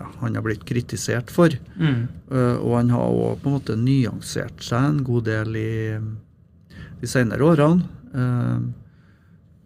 ja, 0.00 0.06
han 0.20 0.34
har 0.34 0.42
blitt 0.42 0.64
kritisert 0.64 1.30
for. 1.30 1.48
Mm. 1.76 2.08
Eh, 2.32 2.56
og 2.56 2.76
han 2.76 2.90
har 2.90 3.00
òg 3.00 3.40
på 3.42 3.46
en 3.50 3.58
måte 3.58 3.76
nyansert 3.76 4.62
seg 4.62 4.84
en 4.84 5.04
god 5.04 5.24
del 5.24 5.56
i 5.56 5.98
de 7.00 7.06
senere 7.06 7.40
årene. 7.40 7.84
Uh, 8.10 8.58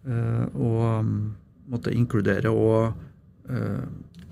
uh, 0.07 0.45
og 0.53 1.05
måtte 1.71 1.93
inkludere 1.93 2.51
og 2.51 2.93
eh, 3.49 3.85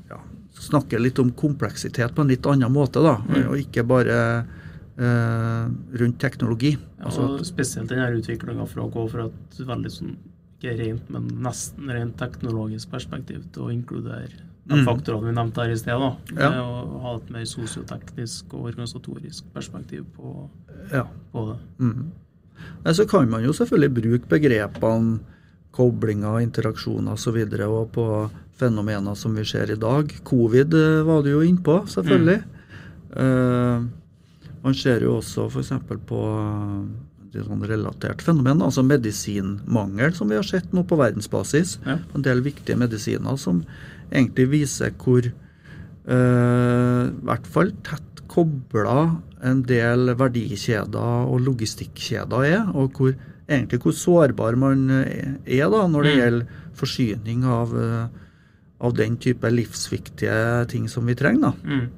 ja, 0.09 0.19
snakke 0.59 0.99
litt 1.01 1.19
om 1.19 1.31
kompleksitet 1.31 2.13
på 2.15 2.21
en 2.21 2.27
litt 2.33 2.45
annen 2.45 2.71
måte, 2.71 3.01
da. 3.03 3.15
Mm. 3.27 3.47
Og 3.49 3.57
ikke 3.61 3.83
bare 3.89 4.19
eh, 4.97 5.65
rundt 5.99 6.19
teknologi. 6.21 6.75
Ja, 6.99 7.05
Altså 7.09 7.35
at- 7.39 7.45
spesielt 7.49 7.89
denne 7.89 8.11
utviklinga 8.19 8.67
fra 8.69 8.83
å 8.85 8.91
gå 8.93 9.07
fra 9.11 9.25
et 9.25 9.57
veldig 9.67 9.91
sånn 9.91 10.15
ikke 10.63 10.77
rent, 10.79 11.09
men 11.11 11.27
nesten 11.43 11.89
rent 11.91 12.15
teknologisk 12.17 12.89
perspektiv 12.93 13.43
til 13.51 13.63
å 13.65 13.71
inkludere 13.73 14.29
de 14.65 14.75
Mm. 14.75 14.85
faktorene 14.87 15.25
vi 15.27 15.33
nevnte 15.35 15.57
her 15.65 15.71
i 15.71 15.75
sted. 15.75 15.99
da. 15.99 16.15
Ja. 16.39 16.49
Å 16.63 17.01
ha 17.01 17.15
et 17.17 17.29
mer 17.31 17.43
sosioteknisk 17.43 18.53
og 18.53 18.69
organisatorisk 18.71 19.43
perspektiv 19.53 20.05
på, 20.15 20.49
ja. 20.93 21.03
på 21.33 21.47
det. 21.51 21.59
Mm. 21.79 22.11
Så 22.93 23.05
kan 23.09 23.29
man 23.29 23.43
jo 23.43 23.51
selvfølgelig 23.51 23.93
bruke 23.93 24.29
begrepene 24.29 25.19
koblinger, 25.73 26.41
interaksjoner 26.43 27.17
osv. 27.17 27.39
Og, 27.43 27.57
så 27.57 27.69
og 27.69 27.91
på 27.95 28.07
fenomener 28.59 29.17
som 29.17 29.35
vi 29.35 29.45
ser 29.47 29.73
i 29.73 29.79
dag. 29.79 30.11
Covid 30.27 30.77
eh, 30.77 31.01
var 31.07 31.23
du 31.25 31.33
jo 31.33 31.43
innpå, 31.45 31.83
selvfølgelig. 31.89 32.41
Eh, 33.17 33.87
man 34.63 34.77
ser 34.77 35.03
jo 35.03 35.17
også 35.19 35.49
f.eks. 35.49 35.73
på 36.07 36.21
veldig 37.33 37.49
sånn 37.49 37.65
relatert 37.67 38.21
fenomen. 38.21 38.61
Altså 38.61 38.83
medisinmangel, 38.85 40.13
som 40.13 40.29
vi 40.29 40.37
har 40.37 40.45
sett 40.45 40.73
nå 40.73 40.85
på 40.85 40.97
verdensbasis. 40.99 41.79
Ja. 41.85 41.97
En 42.15 42.25
del 42.25 42.43
viktige 42.45 42.77
medisiner 42.77 43.37
som 43.37 43.63
egentlig 44.11 44.49
viser 44.51 44.93
hvor 45.01 45.25
eh, 45.25 47.03
i 47.09 47.25
hvert 47.25 47.47
fall 47.49 47.73
tett 47.85 48.09
kobla 48.33 49.21
en 49.45 49.61
del 49.67 50.13
verdikjeder 50.17 51.27
og 51.29 51.43
logistikkjeder 51.45 52.45
er, 52.47 52.61
og 52.73 52.97
hvor, 52.97 53.13
egentlig 53.47 53.79
hvor 53.83 53.93
sårbar 53.97 54.55
man 54.57 54.89
er 54.91 55.69
da 55.69 55.87
når 55.87 56.03
det 56.03 56.13
Mm. 56.13 56.19
gjelder 56.21 56.47
forsyning 56.73 57.43
av, 57.45 57.73
eh, 57.77 58.07
av 58.81 58.93
den 58.95 59.17
type 59.17 59.43
livsviktige 59.51 60.67
ting 60.69 60.87
som 60.87 61.05
vi 61.05 61.15
trenger. 61.15 61.41
da. 61.41 61.51
Mm. 61.63 61.89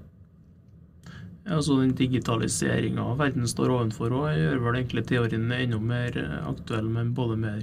Altså 1.46 1.76
Den 1.80 1.94
digitaliseringa 1.94 3.16
verden 3.20 3.46
står 3.48 3.70
ovenfor, 3.70 4.12
og 4.12 4.34
gjør 4.34 4.62
vel 4.64 4.80
egentlig 4.80 5.06
teorien 5.06 5.52
enda 5.54 5.78
mer 5.80 6.18
eh, 6.18 6.50
aktuell, 6.50 6.88
med 6.90 7.14
både 7.14 7.38
mer 7.38 7.62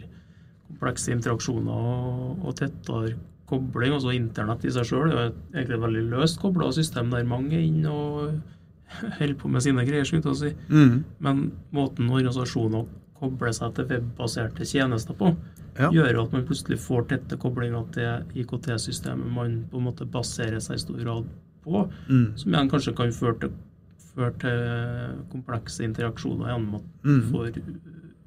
komplekse 0.69 1.11
interaksjoner 1.13 1.73
og, 1.73 2.45
og 2.47 2.55
tettere 2.61 3.17
kobling. 3.51 3.93
Altså 3.93 4.15
Internett 4.15 4.65
i 4.65 4.71
seg 4.71 4.87
sjøl 4.87 5.11
er 5.11 5.33
egentlig 5.53 5.75
et 5.75 5.83
veldig 5.83 6.05
løst 6.15 6.39
kobla 6.41 6.71
system 6.73 7.11
der 7.11 7.25
mange 7.29 7.53
er 7.59 7.67
inne 7.67 7.91
og 7.91 8.41
holder 9.19 9.35
på 9.41 9.51
med 9.51 9.63
sine 9.67 9.85
greier. 9.85 10.05
skulle 10.07 10.23
jeg 10.23 10.29
til 10.31 10.33
å 10.33 10.41
si. 10.41 10.55
Mm. 10.71 11.05
Men 11.27 11.43
måten 11.75 12.09
organisasjoner 12.13 12.87
kobler 13.23 13.55
seg 13.57 13.75
til 13.79 13.89
webbaserte 13.95 14.67
tjenester 14.69 15.15
på, 15.19 15.33
Ja. 15.79 15.89
gjør 15.95 16.19
at 16.27 16.33
man 16.35 16.45
plutselig 16.45 16.77
får 16.83 17.07
tette 17.09 17.39
koblinger 17.41 17.87
til 17.95 18.43
IKT-systemet 18.43 19.33
man 19.33 19.55
på 19.71 19.79
en 19.81 19.87
måte 19.87 20.05
baserer 20.05 20.61
seg 20.61 20.77
i 20.77 20.83
stor 20.83 20.99
grad 21.01 21.29
på, 21.65 21.87
Mm. 22.11 22.37
som 22.37 22.53
igjen 22.53 22.71
kanskje 22.71 22.95
kan 22.97 23.13
føre 23.17 23.39
til, 23.41 23.53
føre 24.15 24.33
til 24.39 25.23
komplekse 25.33 25.81
interaksjoner 25.87 26.51
gjennom 26.53 26.75
at 26.75 26.83
Mm. 27.05 27.23
får 27.31 27.63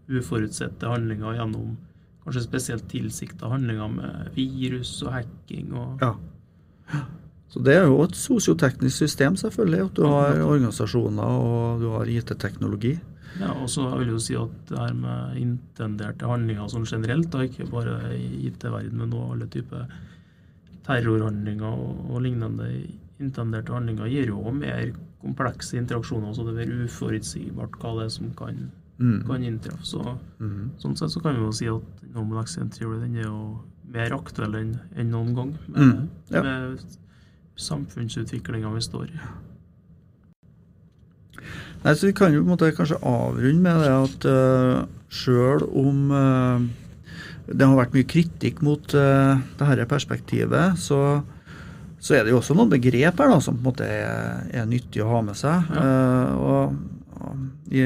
uforutsette 0.10 0.88
handlinger 0.90 1.36
gjennom 1.38 1.76
kanskje 2.26 2.42
spesielt 2.48 2.88
tilsikta 2.90 3.50
handlinger 3.52 3.92
med 3.94 4.32
virus 4.36 5.04
og 5.04 5.12
hacking 5.14 5.74
og 5.74 6.00
Ja. 6.02 6.16
Så 7.50 7.62
det 7.64 7.76
er 7.78 7.86
jo 7.86 8.02
et 8.04 8.16
sosioteknisk 8.16 8.98
system, 8.98 9.36
selvfølgelig. 9.40 9.86
At 9.86 9.94
du 9.96 10.04
har 10.10 10.40
organisasjoner 10.44 11.24
og 11.24 11.80
du 11.82 11.90
har 11.94 12.06
IT-teknologi. 12.06 13.00
Ja, 13.40 13.52
og 13.54 13.68
så 13.70 13.86
vil 13.98 14.08
jeg 14.08 14.16
jo 14.16 14.20
si 14.24 14.36
at 14.36 14.52
det 14.70 14.78
her 14.80 14.94
med 14.96 15.38
intenderte 15.38 16.28
handlinger 16.28 16.68
sånn 16.72 16.86
generelt, 16.88 17.30
da 17.32 17.40
ikke 17.44 17.70
bare 17.72 18.14
i 18.16 18.48
IT-verden, 18.48 18.96
men 18.98 19.12
også 19.14 19.32
alle 19.36 19.48
typer 19.52 19.88
terrorhandlinger 20.86 21.66
og, 21.68 22.06
og 22.12 22.22
lignende 22.26 22.70
intenderte 23.24 23.74
handlinger, 23.74 24.08
gir 24.12 24.28
jo 24.32 24.40
også 24.42 24.56
mer 24.60 24.90
komplekse 25.24 25.78
interaksjoner, 25.80 26.34
så 26.36 26.46
det 26.46 26.56
blir 26.60 26.84
uforutsigbart 26.86 27.78
hva 27.82 27.94
det 28.00 28.10
er 28.10 28.18
som 28.20 28.34
kan, 28.38 28.66
Mm. 28.98 29.26
kan 29.28 29.44
inntreffe. 29.44 29.84
Så, 29.84 30.18
Mm. 30.40 30.70
sånn 30.80 30.96
sett 30.98 31.10
så 31.12 31.22
kan 31.22 31.36
vi 31.36 31.42
jo 31.44 31.52
si 31.52 31.66
at 31.68 32.14
Normal 32.14 32.40
Accident 32.40 32.72
Theory 32.78 33.00
den 33.02 33.18
er 33.18 33.24
jo 33.24 33.60
mer 33.92 34.10
aktuell 34.14 34.56
enn 34.56 34.80
enn 34.96 35.10
noen 35.12 35.36
gang, 35.36 35.58
med, 35.68 35.82
Mm, 35.82 36.08
ja. 36.32 36.42
med 36.42 36.80
samfunnsutviklinga 37.60 38.72
vi 38.74 38.84
står 38.84 39.12
i. 39.12 39.20
Nei, 41.86 41.94
så 41.94 42.08
Vi 42.08 42.16
kan 42.18 42.34
jo 42.34 42.42
på 42.42 42.48
en 42.48 42.54
måte 42.56 42.72
kanskje 42.74 43.02
avrunde 43.06 43.62
med 43.62 43.84
det 43.84 43.94
at 43.94 44.26
uh, 44.26 44.88
sjøl 45.14 45.68
om 45.70 46.10
uh, 46.10 46.66
det 47.46 47.62
har 47.62 47.78
vært 47.78 47.94
mye 47.94 48.10
kritikk 48.10 48.64
mot 48.66 48.96
uh, 48.98 49.38
dette 49.60 49.86
perspektivet, 49.90 50.80
så, 50.82 51.22
så 52.02 52.18
er 52.18 52.26
det 52.26 52.34
jo 52.34 52.40
også 52.40 52.58
noen 52.58 52.72
begrep 52.74 53.22
her 53.22 53.32
da, 53.32 53.40
som 53.44 53.58
på 53.58 53.62
en 53.62 53.70
måte 53.70 53.90
er, 53.90 54.46
er 54.50 54.70
nyttig 54.70 55.04
å 55.06 55.12
ha 55.12 55.22
med 55.26 55.38
seg. 55.38 55.70
Eh, 55.74 56.34
og, 56.38 56.74
og 57.22 57.74
I 57.74 57.86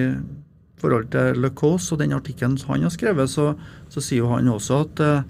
forhold 0.80 1.10
til 1.14 1.40
Le 1.44 1.52
Cause 1.56 1.94
og 1.96 2.02
den 2.02 2.16
artikkelen 2.16 2.58
han 2.68 2.88
har 2.88 2.94
skrevet, 2.96 3.32
så, 3.32 3.52
så 3.92 4.04
sier 4.04 4.24
jo 4.24 4.32
han 4.32 4.52
også 4.52 4.82
at 4.86 5.04
eh, 5.04 5.28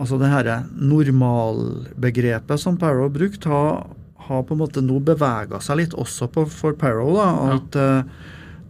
altså 0.00 0.16
det 0.20 0.30
her 0.32 0.48
normalbegrepet 0.74 2.60
som 2.60 2.78
Parrow 2.80 3.06
har 3.08 3.14
brukt, 3.14 3.44
har, 3.44 3.86
har 4.26 4.42
på 4.48 4.56
en 4.56 4.62
måte 4.62 4.82
nå 4.84 4.98
bevega 5.04 5.60
seg 5.62 5.82
litt 5.82 5.96
også 5.98 6.28
på, 6.32 6.46
for 6.48 6.76
Parrow. 6.78 7.12
Da, 7.18 7.28
Ja. 7.30 7.58
at 7.58 7.76
eh, 7.76 8.02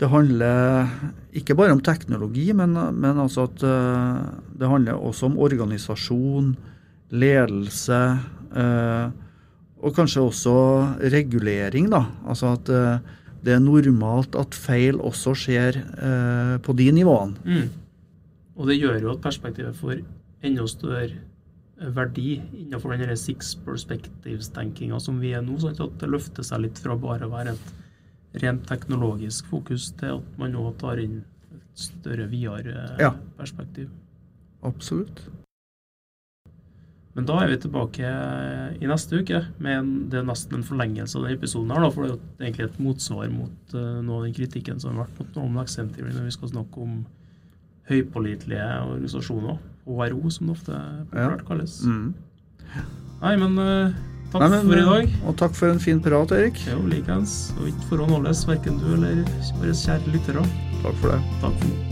det 0.00 0.08
handler 0.08 0.88
ikke 1.36 1.54
bare 1.54 1.74
om 1.76 1.80
teknologi, 1.84 2.48
men, 2.56 2.72
men 2.72 3.18
altså 3.20 3.44
at 3.44 3.62
uh, 3.62 4.22
det 4.56 4.66
handler 4.66 4.96
også 4.96 5.28
om 5.28 5.38
organisasjon, 5.38 6.54
ledelse, 7.12 8.02
Uh, 8.50 9.12
og 9.78 9.92
kanskje 9.94 10.24
også 10.26 10.52
regulering. 11.12 11.86
da, 11.92 12.00
Altså 12.26 12.56
at 12.56 12.66
det 13.44 13.52
er 13.54 13.60
normalt 13.62 14.34
at 14.34 14.56
feil 14.58 14.98
også 14.98 15.36
skjer 15.38 15.78
på 16.58 16.74
de 16.76 16.88
nivåene. 16.92 17.38
Mm. 17.46 17.70
Og 18.58 18.66
det 18.66 18.80
gjør 18.80 18.98
jo 19.00 19.12
at 19.14 19.22
perspektivet 19.22 19.78
får 19.78 20.02
enda 20.46 20.66
større 20.70 21.20
verdi 21.80 22.34
innenfor 22.58 22.92
den 22.96 23.16
six 23.16 23.54
perspectives-tenkinga 23.64 25.00
som 25.00 25.20
vi 25.20 25.32
er 25.36 25.44
nå. 25.44 25.56
Sånn 25.60 25.78
at 25.78 25.98
det 26.02 26.10
løfter 26.12 26.44
seg 26.46 26.66
litt 26.66 26.80
fra 26.80 26.96
bare 27.00 27.28
å 27.28 27.32
være 27.32 27.56
et 27.56 28.40
rent 28.42 28.66
teknologisk 28.68 29.48
fokus 29.50 29.90
til 29.98 30.20
at 30.20 30.38
man 30.38 30.52
nå 30.54 30.66
tar 30.78 31.00
inn 31.02 31.22
et 31.54 31.86
større, 31.86 32.28
videre 32.30 32.96
Ja. 33.00 33.14
perspektiv. 33.38 33.88
Absolutt. 34.62 35.24
Men 37.14 37.26
da 37.26 37.40
er 37.42 37.48
vi 37.48 37.56
tilbake 37.56 38.10
i 38.80 38.86
neste 38.86 39.18
uke 39.18 39.40
med 39.58 39.78
en, 39.78 39.88
det 40.10 40.20
er 40.20 40.28
nesten 40.28 40.60
en 40.60 40.62
forlengelse 40.62 41.16
av 41.18 41.24
denne 41.24 41.38
episoden. 41.38 41.70
her 41.70 41.80
da, 41.80 41.90
For 41.90 42.02
det 42.02 42.10
er 42.10 42.14
jo 42.14 42.20
egentlig 42.38 42.64
et 42.68 42.78
motsvar 42.78 43.30
mot 43.30 43.74
uh, 43.74 44.00
noe 44.00 44.16
av 44.20 44.24
den 44.28 44.34
kritikken 44.34 44.78
som 44.80 44.94
har 44.94 45.06
vært 45.06 45.18
mot 45.18 45.34
Normal 45.34 45.64
Accent 45.64 45.96
Theory 45.96 46.12
når 46.12 46.28
vi 46.28 46.30
skal 46.30 46.48
snakke 46.48 46.78
om 46.78 47.06
høypålitelige 47.90 48.68
organisasjoner. 48.86 49.58
HRO, 49.98 50.30
som 50.30 50.50
det 50.50 50.56
ofte 50.58 50.78
populært 51.10 51.44
kalles. 51.48 51.80
Mm. 51.84 52.14
Nei, 53.20 53.34
men 53.42 53.58
eh, 53.60 53.98
takk 54.32 54.44
Nei, 54.44 54.50
men, 54.54 54.66
for 54.70 54.80
i 54.80 54.88
dag. 54.88 55.14
Og 55.26 55.38
takk 55.42 55.56
for 55.58 55.74
en 55.74 55.82
fin 55.82 56.02
prat, 56.04 56.34
Erik. 56.36 56.62
Jo, 56.70 56.80
likeens. 56.88 57.38
Og 57.58 57.70
ikke 57.72 57.92
forhånd 57.92 58.18
holdes, 58.20 58.46
verken 58.48 58.80
du 58.82 58.90
eller 58.96 59.22
våre 59.60 59.76
kjære 59.84 60.16
lyttere. 60.16 60.50
Takk 60.80 61.00
for 61.02 61.14
det. 61.14 61.22
Takk 61.44 61.56
for 61.62 61.72
nå. 61.72 61.89